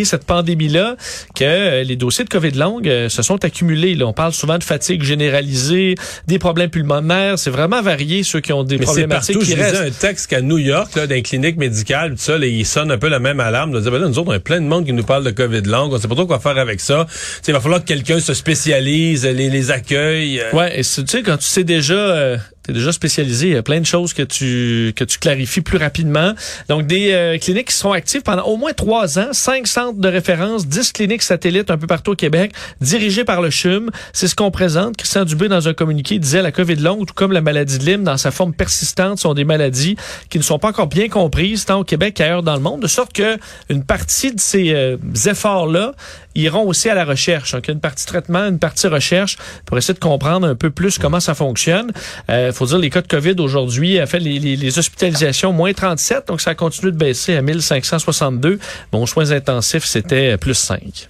cette 0.06 0.26
pandémie-là 0.26 0.96
que 1.36 1.44
euh, 1.44 1.84
les 1.84 1.96
dossiers 1.96 2.24
de 2.24 2.30
COVID 2.30 2.52
longue 2.52 2.88
euh, 2.88 3.10
se 3.10 3.22
sont 3.22 3.44
accumulés. 3.46 3.96
Là. 3.96 4.06
On 4.08 4.14
parle 4.14 4.34
souvent 4.34 4.58
de 4.58 4.64
fatigue 4.64 5.04
généralisée, 5.04 5.96
des 6.28 6.40
problèmes 6.40 6.70
pulmonaires. 6.70 7.38
C'est 7.38 7.50
vraiment 7.50 7.82
varié 7.82 8.24
ceux 8.24 8.40
qui 8.40 8.54
ont 8.54 8.64
des 8.64 8.76
Mais 8.78 8.82
c'est 8.82 8.86
problématiques 8.86 9.36
partout. 9.36 9.46
qui 9.50 9.56
Je 9.56 9.62
restent. 9.62 9.76
un 9.82 9.92
texte 9.92 10.28
qu'à 10.28 10.42
New 10.42 10.58
York, 10.58 10.96
là, 10.96 11.08
dans 11.08 11.14
les 11.16 11.22
cliniques 11.22 11.58
médicales, 11.58 12.12
tout 12.12 12.18
ça, 12.18 12.38
là, 12.38 12.46
ils 12.46 12.66
sonnent 12.66 12.92
un 12.92 12.98
peu 12.98 13.10
la 13.10 13.20
même 13.20 13.40
alarme. 13.40 13.72
Disent, 13.78 13.90
ben 13.92 14.00
là, 14.00 14.08
nous 14.08 14.18
autres, 14.20 14.30
on 14.30 14.34
a 14.34 14.40
plein 14.40 14.62
de 14.62 14.66
monde 14.68 14.86
qui 14.86 14.94
nous 14.94 15.04
parle 15.04 15.24
de 15.24 15.32
COVID 15.32 15.62
longue. 15.62 15.94
On 15.94 16.00
sait 16.00 16.08
pas 16.08 16.16
trop 16.16 16.26
quoi 16.28 16.40
faire 16.40 16.58
avec 16.58 16.80
ça. 16.80 17.06
Tu 17.10 17.16
sais, 17.18 17.42
il 17.50 17.54
va 17.54 17.60
falloir 17.60 17.82
que 17.82 17.88
quelqu'un 17.88 18.20
se 18.20 18.34
spécialise, 18.34 19.26
les, 19.26 19.50
les 19.50 19.72
accueille. 19.72 20.40
euh. 20.40 20.52
Ouais, 20.58 20.80
et 20.80 20.84
tu 20.84 21.04
sais, 21.08 21.22
quand 21.24 21.38
tu 21.38 21.46
sais 21.46 21.64
déjà, 21.64 21.94
euh, 21.94 22.38
t'es 22.64 22.72
déjà 22.72 22.92
spécialisé, 22.92 23.48
il 23.48 23.54
y 23.54 23.58
a 23.58 23.64
plein 23.64 23.82
de 23.82 23.86
choses 23.86 24.14
que 24.14 24.24
tu 24.24 24.94
que 24.96 25.04
tu 25.04 25.20
clarifies 25.20 25.62
plus 25.62 25.78
rapidement. 25.78 26.34
Donc, 26.70 26.88
des 26.88 27.12
euh, 27.12 27.38
cliniques 27.38 27.68
qui 27.68 27.76
seront 27.76 27.92
actives 27.92 28.22
pendant 28.22 28.44
au 28.44 28.58
moins 28.58 28.74
trois 28.74 29.20
ans, 29.20 29.34
cinq 29.34 29.68
centres 29.68 30.00
de 30.00 30.08
référence, 30.08 30.66
dix 30.68 30.92
cliniques 30.94 31.24
satellites 31.24 31.70
un 31.72 31.78
peu 31.78 31.88
partout 31.88 32.12
au 32.12 32.16
Québec, 32.16 32.54
dirigées 32.80 33.26
par 33.26 33.42
le 33.42 33.50
CHUM. 33.50 33.92
C'est 34.14 34.28
ce 34.28 34.36
qu'on 34.36 34.50
présente. 34.50 34.96
Christian 34.98 35.26
Dubé, 35.26 35.50
dans 35.50 35.68
un 35.68 35.74
communiqué, 35.74 36.20
disait 36.20 36.42
la 36.42 36.52
COVID 36.52 36.78
longue, 36.78 37.06
tout 37.06 37.14
comme 37.14 37.34
la 37.34 37.42
maladie 37.42 37.78
de 37.80 37.86
Lyme, 37.86 38.04
dans 38.04 38.18
sa 38.18 38.32
forme 38.32 38.54
persistante, 38.54 39.20
sont 39.20 39.34
des 39.34 39.44
maladies 39.44 39.98
qui 40.30 40.38
ne 40.38 40.44
sont 40.44 40.60
pas 40.60 40.70
encore 40.70 40.88
bien 40.88 41.10
comprises, 41.10 41.66
tant 41.66 41.82
au 41.82 41.84
Québec 41.84 42.14
qu'ailleurs 42.16 42.44
dans 42.44 42.56
le 42.56 42.62
monde, 42.62 42.82
de 42.82 42.88
sorte 42.88 43.12
que 43.12 43.38
une 43.70 43.84
partie 43.84 44.34
de 44.34 44.40
ces 44.40 44.74
euh, 44.74 44.98
efforts-là 45.26 45.94
iront 46.36 46.66
aussi 46.66 46.90
à 46.90 46.96
la 46.96 47.04
recherche. 47.04 47.52
Donc, 47.52 47.68
une 47.68 47.80
partie 47.80 48.06
traitement, 48.06 48.48
une 48.48 48.60
partie 48.60 48.88
recherche 48.88 49.38
pour 49.66 49.78
essayer 49.78 49.94
de 49.94 50.00
comprendre 50.00 50.48
un 50.48 50.56
peu 50.56 50.70
plus 50.70 50.98
comment 50.98 51.20
ça 51.20 51.36
fonctionne. 51.36 51.92
Il 52.30 52.53
faut 52.54 52.66
dire, 52.66 52.78
les 52.78 52.90
cas 52.90 53.02
de 53.02 53.08
COVID 53.08 53.36
aujourd'hui, 53.40 54.02
en 54.02 54.06
fait, 54.06 54.20
les, 54.20 54.80
hospitalisations, 54.80 55.52
moins 55.52 55.74
37, 55.74 56.28
donc 56.28 56.42
ça 56.42 56.52
a 56.52 56.56
continué 56.56 56.92
de 56.92 56.98
baisser 56.98 57.36
à 57.36 57.42
1562. 57.42 58.60
Bon, 58.92 59.06
soins 59.06 59.32
intensifs, 59.32 59.86
c'était 59.86 60.38
plus 60.38 60.56
5. 60.56 61.08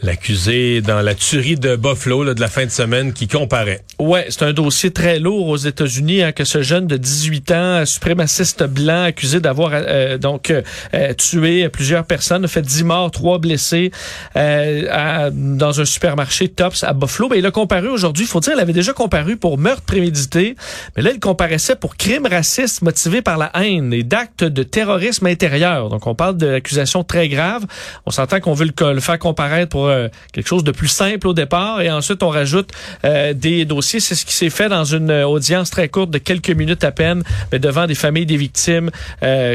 L'accusé 0.00 0.80
dans 0.80 1.00
la 1.00 1.16
tuerie 1.16 1.56
de 1.56 1.74
Buffalo 1.74 2.22
là, 2.22 2.34
de 2.34 2.40
la 2.40 2.46
fin 2.46 2.64
de 2.64 2.70
semaine 2.70 3.12
qui 3.12 3.26
comparait. 3.26 3.80
Ouais, 3.98 4.26
c'est 4.28 4.44
un 4.44 4.52
dossier 4.52 4.92
très 4.92 5.18
lourd 5.18 5.48
aux 5.48 5.56
États-Unis 5.56 6.22
hein, 6.22 6.30
que 6.30 6.44
ce 6.44 6.62
jeune 6.62 6.86
de 6.86 6.96
18 6.96 7.50
ans, 7.50 7.84
suprémaciste 7.84 8.62
blanc, 8.62 9.02
accusé 9.02 9.40
d'avoir 9.40 9.72
euh, 9.74 10.16
donc 10.16 10.52
euh, 10.52 10.62
euh, 10.94 11.14
tué 11.14 11.68
plusieurs 11.68 12.04
personnes, 12.04 12.46
fait 12.46 12.62
10 12.62 12.84
morts, 12.84 13.10
3 13.10 13.38
blessés 13.38 13.90
euh, 14.36 15.30
dans 15.32 15.80
un 15.80 15.84
supermarché 15.84 16.46
Tops 16.46 16.84
à 16.84 16.92
Buffalo. 16.92 17.30
Il 17.34 17.44
a 17.44 17.50
comparu 17.50 17.88
aujourd'hui. 17.88 18.24
Il 18.24 18.28
faut 18.28 18.38
dire, 18.38 18.52
il 18.54 18.60
avait 18.60 18.72
déjà 18.72 18.92
comparu 18.92 19.36
pour 19.36 19.58
meurtre 19.58 19.82
prémédité, 19.82 20.54
mais 20.96 21.02
là, 21.02 21.10
il 21.12 21.18
comparaissait 21.18 21.74
pour 21.74 21.96
crime 21.96 22.26
raciste 22.26 22.82
motivé 22.82 23.20
par 23.20 23.36
la 23.36 23.50
haine 23.60 23.92
et 23.92 24.04
d'actes 24.04 24.44
de 24.44 24.62
terrorisme 24.62 25.26
intérieur. 25.26 25.88
Donc, 25.88 26.06
on 26.06 26.14
parle 26.14 26.36
d'accusation 26.36 27.02
très 27.02 27.28
grave. 27.28 27.64
On 28.06 28.12
s'entend 28.12 28.38
qu'on 28.38 28.54
veut 28.54 28.66
le, 28.66 28.92
le 28.92 29.00
faire 29.00 29.18
comparaître 29.18 29.70
pour 29.70 29.87
euh, 29.88 30.08
quelque 30.32 30.46
chose 30.46 30.64
de 30.64 30.72
plus 30.72 30.88
simple 30.88 31.26
au 31.26 31.34
départ 31.34 31.80
et 31.80 31.90
ensuite 31.90 32.22
on 32.22 32.28
rajoute 32.28 32.70
euh, 33.04 33.32
des 33.32 33.64
dossiers. 33.64 34.00
C'est 34.00 34.14
ce 34.14 34.24
qui 34.24 34.32
s'est 34.32 34.50
fait 34.50 34.68
dans 34.68 34.84
une 34.84 35.10
euh, 35.10 35.26
audience 35.26 35.70
très 35.70 35.88
courte 35.88 36.10
de 36.10 36.18
quelques 36.18 36.50
minutes 36.50 36.84
à 36.84 36.92
peine, 36.92 37.22
mais 37.52 37.58
devant 37.58 37.86
des 37.86 37.94
familles 37.94 38.26
des 38.26 38.36
victimes 38.36 38.90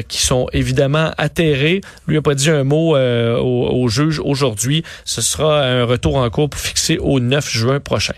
qui 0.07 0.21
sont 0.21 0.47
évidemment 0.53 1.11
atterrées. 1.17 1.81
Lui 2.07 2.17
a 2.17 2.21
pas 2.21 2.35
dit 2.35 2.49
un 2.49 2.63
mot 2.63 2.95
au, 2.95 3.83
au 3.83 3.87
juge 3.87 4.19
aujourd'hui. 4.19 4.83
Ce 5.05 5.21
sera 5.21 5.63
un 5.63 5.83
retour 5.85 6.17
en 6.17 6.29
cours 6.29 6.49
pour 6.49 6.59
fixer 6.59 6.97
au 6.97 7.19
9 7.19 7.49
juin 7.49 7.79
prochain. 7.79 8.13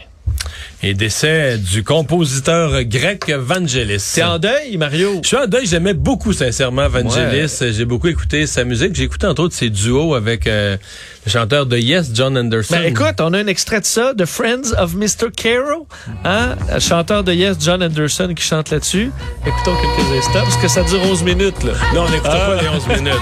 Et 0.84 0.94
décès 0.94 1.58
du 1.58 1.84
compositeur 1.84 2.84
grec 2.84 3.30
Vangelis. 3.32 4.12
T'es 4.13 4.24
en 4.24 4.38
deuil, 4.39 4.78
Mario? 4.78 5.20
Je 5.24 5.28
suis 5.28 5.38
en 5.38 5.48
deuil, 5.48 5.65
j'aimais 5.65 5.94
beaucoup 5.94 6.34
sincèrement 6.34 6.88
Vangelis. 6.89 7.58
J'ai 7.72 7.86
beaucoup 7.86 8.08
écouté 8.08 8.46
sa 8.48 8.63
musique. 8.63 8.96
J'ai 8.96 9.04
écouté 9.04 9.26
entre 9.28 9.44
autres 9.44 9.56
ses 9.56 9.70
duos 9.70 10.13
avec 10.15 10.46
euh, 10.48 10.78
le 11.26 11.32
chanteur 11.32 11.65
de 11.65 11.78
Yes, 11.78 12.12
John 12.13 12.38
Anderson. 12.38 12.76
Ben 12.76 12.84
écoute, 12.86 13.15
on 13.20 13.34
a 13.34 13.39
un 13.39 13.48
extrait 13.48 13.80
de 13.82 13.86
ça, 13.86 14.13
de 14.13 14.26
Friends 14.26 14.74
of 14.78 14.94
Mr. 14.96 15.32
Caro, 15.36 15.88
hein? 16.24 16.56
Chanteur 16.80 17.24
de 17.24 17.34
Yes, 17.34 17.58
John 17.60 17.82
Anderson, 17.82 18.34
qui 18.36 18.44
chante 18.44 18.70
là-dessus. 18.70 19.12
Écoutons 19.46 19.76
quelques 19.76 20.18
instants, 20.20 20.44
parce 20.44 20.58
que 20.58 20.68
ça 20.68 20.84
dure 20.84 21.02
11 21.04 21.24
minutes, 21.24 21.63
là. 21.63 21.74
Non, 21.94 22.04
on 22.08 22.10
n'écoutera 22.12 22.38
Ah. 22.41 22.56
pas 22.56 22.62
les 22.62 22.68
11 22.70 22.88
minutes. 22.88 23.13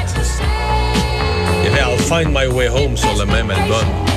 Il 1.61 1.65
y 1.65 1.73
avait 1.73 1.93
I'll 1.93 1.99
Find 1.99 2.27
My 2.29 2.47
Way 2.47 2.67
Home 2.69 2.97
sur 2.97 3.15
le 3.17 3.25
même 3.25 3.49
album. 3.49 4.12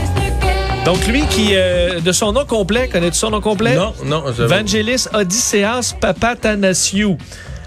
Donc 0.86 1.04
lui 1.08 1.24
qui, 1.26 1.50
euh, 1.54 1.98
de 2.00 2.12
son 2.12 2.32
nom 2.32 2.44
complet, 2.44 2.88
connais-tu 2.88 3.18
son 3.18 3.30
nom 3.30 3.40
complet? 3.40 3.74
Non, 3.74 3.92
non. 4.04 4.22
Vangelis 4.30 5.06
Odysseas 5.12 5.94
Papatanasiou. 6.00 7.18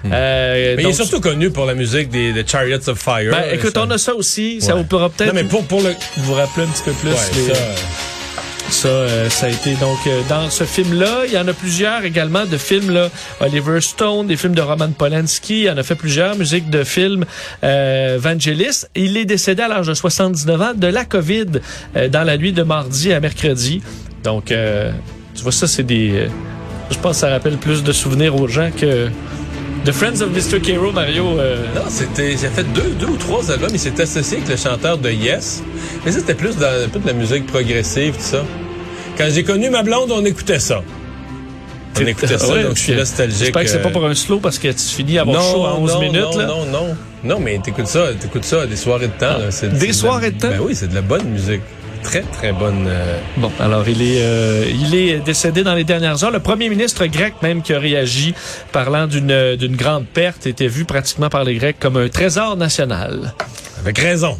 Euh, 0.05 0.73
Hmm. 0.73 0.75
Mais 0.77 0.83
il 0.83 0.87
est 0.89 0.93
surtout 0.93 1.19
connu 1.19 1.49
pour 1.51 1.65
la 1.65 1.73
musique 1.73 2.07
des, 2.09 2.31
des 2.31 2.47
Chariots 2.47 2.87
of 2.87 2.97
Fire. 2.97 3.31
ben, 3.31 3.43
écoute, 3.51 3.73
Ça- 3.73 3.83
on 3.85 3.91
a 3.91 3.97
ça 3.97 4.15
aussi. 4.15 4.61
Ça 4.61 4.73
vous 4.75 4.85
pourra 4.85 5.09
peut-être 5.09 5.33
Non, 5.33 5.41
mais 5.41 5.43
pour, 5.43 5.65
pour 5.65 5.81
le... 5.81 5.93
vous 6.19 6.33
rappeler 6.35 6.63
un 6.63 6.67
petit 6.67 6.83
peu 6.83 6.93
plus. 6.93 7.09
Ouais, 7.09 7.15
les- 7.35 7.53
ça, 7.53 7.59
Ça, 8.71 8.87
euh, 8.87 9.29
ça 9.29 9.47
a 9.47 9.49
été 9.49 9.73
donc 9.75 9.97
euh, 10.07 10.21
dans 10.29 10.49
ce 10.49 10.63
film-là. 10.63 11.23
Il 11.25 11.33
y 11.33 11.37
en 11.37 11.47
a 11.47 11.53
plusieurs 11.53 12.03
également 12.05 12.45
de 12.45 12.57
films 12.57 12.91
là. 12.91 13.09
Oliver 13.41 13.81
Stone, 13.81 14.27
des 14.27 14.37
films 14.37 14.53
de 14.53 14.61
Roman 14.61 14.89
Polanski. 14.91 15.63
Il 15.63 15.69
en 15.71 15.77
a 15.77 15.83
fait 15.83 15.95
plusieurs 15.95 16.35
musiques 16.37 16.69
de 16.69 16.83
films. 16.83 17.25
Euh, 17.63 18.17
Vangelis. 18.21 18.85
Il 18.95 19.17
est 19.17 19.25
décédé 19.25 19.63
à 19.63 19.67
l'âge 19.67 19.87
de 19.87 19.93
79 19.93 20.61
ans 20.61 20.73
de 20.75 20.87
la 20.87 21.03
COVID 21.03 21.45
euh, 21.95 22.07
dans 22.09 22.23
la 22.23 22.37
nuit 22.37 22.53
de 22.53 22.63
mardi 22.63 23.11
à 23.11 23.19
mercredi. 23.19 23.81
Donc, 24.23 24.51
euh, 24.51 24.91
tu 25.35 25.41
vois 25.43 25.51
ça, 25.51 25.67
c'est 25.67 25.83
des. 25.83 26.11
euh, 26.11 26.27
je 26.91 26.97
pense 26.99 27.17
que 27.17 27.21
ça 27.21 27.29
rappelle 27.29 27.57
plus 27.57 27.83
de 27.83 27.91
souvenirs 27.91 28.35
aux 28.39 28.47
gens 28.47 28.69
que 28.71 29.09
The 29.85 29.91
Friends 29.93 30.21
of 30.21 30.29
Mr. 30.31 30.59
Cairo, 30.61 30.91
Mario. 30.91 31.39
euh, 31.39 31.63
Non, 31.73 31.83
c'était. 31.89 32.31
J'ai 32.31 32.49
fait 32.49 32.63
deux, 32.73 32.91
deux 32.99 33.07
ou 33.07 33.17
trois 33.17 33.49
albums. 33.51 33.69
Il 33.73 33.79
s'est 33.79 33.99
associé 34.01 34.37
avec 34.37 34.49
le 34.49 34.57
chanteur 34.57 34.97
de 34.97 35.09
Yes. 35.09 35.63
Mais 36.05 36.11
ça, 36.11 36.19
c'était 36.19 36.35
plus 36.35 36.57
dans 36.57 36.67
un 36.67 36.89
peu 36.89 36.99
de 36.99 37.07
la 37.07 37.13
musique 37.13 37.45
progressive, 37.47 38.13
tout 38.15 38.21
ça. 38.21 38.43
Quand 39.17 39.27
j'ai 39.31 39.43
connu 39.43 39.69
ma 39.69 39.81
blonde, 39.83 40.11
on 40.11 40.23
écoutait 40.25 40.59
ça. 40.59 40.81
On 41.97 42.05
écoutait 42.05 42.37
ça, 42.37 42.47
Ouais, 42.53 42.63
donc 42.63 42.75
je 42.75 42.81
suis 42.81 42.93
nostalgique. 42.95 43.39
J'espère 43.39 43.63
que 43.63 43.69
c'est 43.69 43.81
pas 43.81 43.89
euh, 43.89 43.91
pour 43.93 44.05
un 44.05 44.13
slow 44.15 44.39
parce 44.39 44.59
que 44.59 44.67
tu 44.67 44.83
finis 44.83 45.17
à 45.17 45.21
avoir 45.21 45.41
chaud 45.41 45.65
en 45.65 45.79
11 45.79 45.93
non, 45.93 45.99
minutes. 46.01 46.21
non, 46.21 46.37
là. 46.37 46.45
non, 46.45 46.65
non. 46.65 46.95
Non, 47.23 47.39
mais 47.39 47.59
t'écoutes 47.59 47.87
ça, 47.87 48.07
t'écoutes 48.19 48.45
ça 48.45 48.61
à 48.61 48.65
des 48.65 48.75
soirées 48.77 49.07
de 49.07 49.13
temps. 49.13 49.37
là. 49.39 49.45
Des 49.45 49.51
c'est 49.51 49.69
de 49.87 49.91
soirées 49.93 50.31
de 50.31 50.39
temps? 50.39 50.49
Ben 50.49 50.59
oui, 50.61 50.75
c'est 50.75 50.87
de 50.87 50.95
la 50.95 51.01
bonne 51.01 51.25
musique. 51.25 51.61
Très, 52.03 52.21
très 52.21 52.51
bonne. 52.53 52.85
euh, 52.87 53.19
Bon, 53.37 53.51
alors 53.59 53.87
il 53.87 54.01
est, 54.01 54.21
euh, 54.21 54.65
il 54.69 54.95
est 54.95 55.19
décédé 55.19 55.63
dans 55.63 55.75
les 55.75 55.83
dernières 55.83 56.23
heures. 56.23 56.31
Le 56.31 56.39
premier 56.39 56.69
ministre 56.69 57.05
grec 57.05 57.33
même 57.41 57.61
qui 57.61 57.73
a 57.73 57.79
réagi, 57.79 58.33
parlant 58.71 59.05
d'une 59.07 59.55
d'une 59.55 59.75
grande 59.75 60.05
perte, 60.07 60.47
était 60.47 60.67
vu 60.67 60.85
pratiquement 60.85 61.29
par 61.29 61.43
les 61.43 61.55
Grecs 61.55 61.77
comme 61.79 61.97
un 61.97 62.07
trésor 62.09 62.55
national. 62.57 63.33
Avec 63.81 63.97
raison. 63.99 64.37